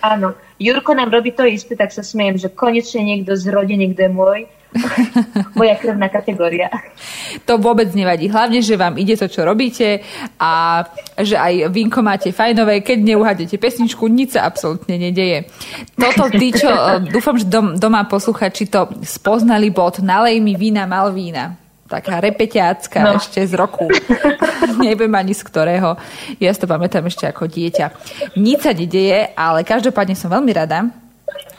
[0.00, 0.32] áno.
[0.60, 4.44] Jurko nám robí to isté, tak sa smiem, že konečne niekto z rodiny, kde môj,
[5.58, 6.68] moja krvná kategória.
[7.48, 8.28] To vôbec nevadí.
[8.28, 10.04] Hlavne, že vám ide to, čo robíte
[10.36, 10.84] a
[11.16, 12.84] že aj vínko máte fajnové.
[12.84, 15.48] Keď neuhádete pesničku, nič sa absolútne nedeje.
[15.96, 16.68] Toto tí, čo
[17.14, 21.59] dúfam, že dom, doma posluchači to spoznali bod Nalej mi vína, mal vína
[21.90, 23.18] taká repeťácka no.
[23.18, 23.90] ešte z roku.
[24.86, 25.98] Neviem ani z ktorého.
[26.38, 27.86] Ja si to pamätám ešte ako dieťa.
[28.38, 30.86] Nič sa nedeje, ale každopádne som veľmi rada,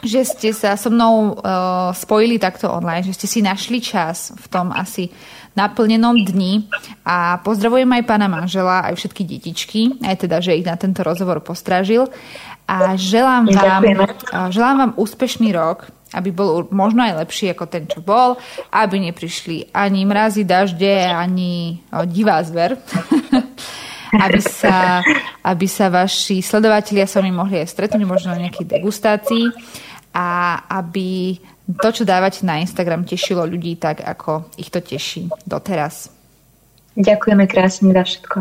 [0.02, 4.46] že ste sa so mnou uh, spojili takto online, že ste si našli čas v
[4.50, 5.12] tom asi
[5.52, 6.72] naplnenom dni
[7.04, 11.44] a pozdravujem aj pána manžela, aj všetky detičky, aj teda, že ich na tento rozhovor
[11.44, 12.08] postražil
[12.72, 13.84] a želám vám,
[14.48, 18.36] želám vám úspešný rok, aby bol možno aj lepší ako ten, čo bol,
[18.72, 22.76] aby neprišli ani mrazy, dažde, ani o, divá zver.
[24.12, 25.00] aby sa,
[25.40, 29.48] aby sa vaši sledovatelia s vami mohli aj stretnúť, možno na nejakej degustácii
[30.12, 31.40] a aby
[31.80, 36.12] to, čo dávate na Instagram, tešilo ľudí tak, ako ich to teší doteraz.
[37.00, 38.38] Ďakujeme krásne za všetko.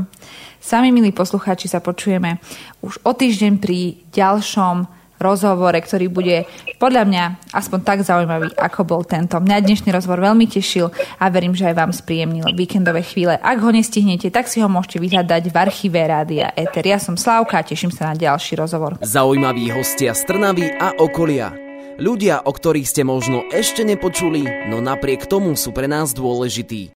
[0.58, 2.42] Sami, milí poslucháči, sa počujeme
[2.82, 6.48] už o týždeň pri ďalšom rozhovore, ktorý bude
[6.80, 9.36] podľa mňa aspoň tak zaujímavý, ako bol tento.
[9.36, 10.88] Mňa dnešný rozhovor veľmi tešil
[11.20, 13.36] a verím, že aj vám spríjemnil víkendové chvíle.
[13.36, 16.88] Ak ho nestihnete, tak si ho môžete vyhľadať v archíve Rádia Eter.
[16.88, 18.96] Ja som Slávka a teším sa na ďalší rozhovor.
[19.04, 21.52] Zaujímaví hostia z Trnavy a okolia.
[22.00, 26.88] Ľudia, o ktorých ste možno ešte nepočuli, no napriek tomu sú pre nás dôležití.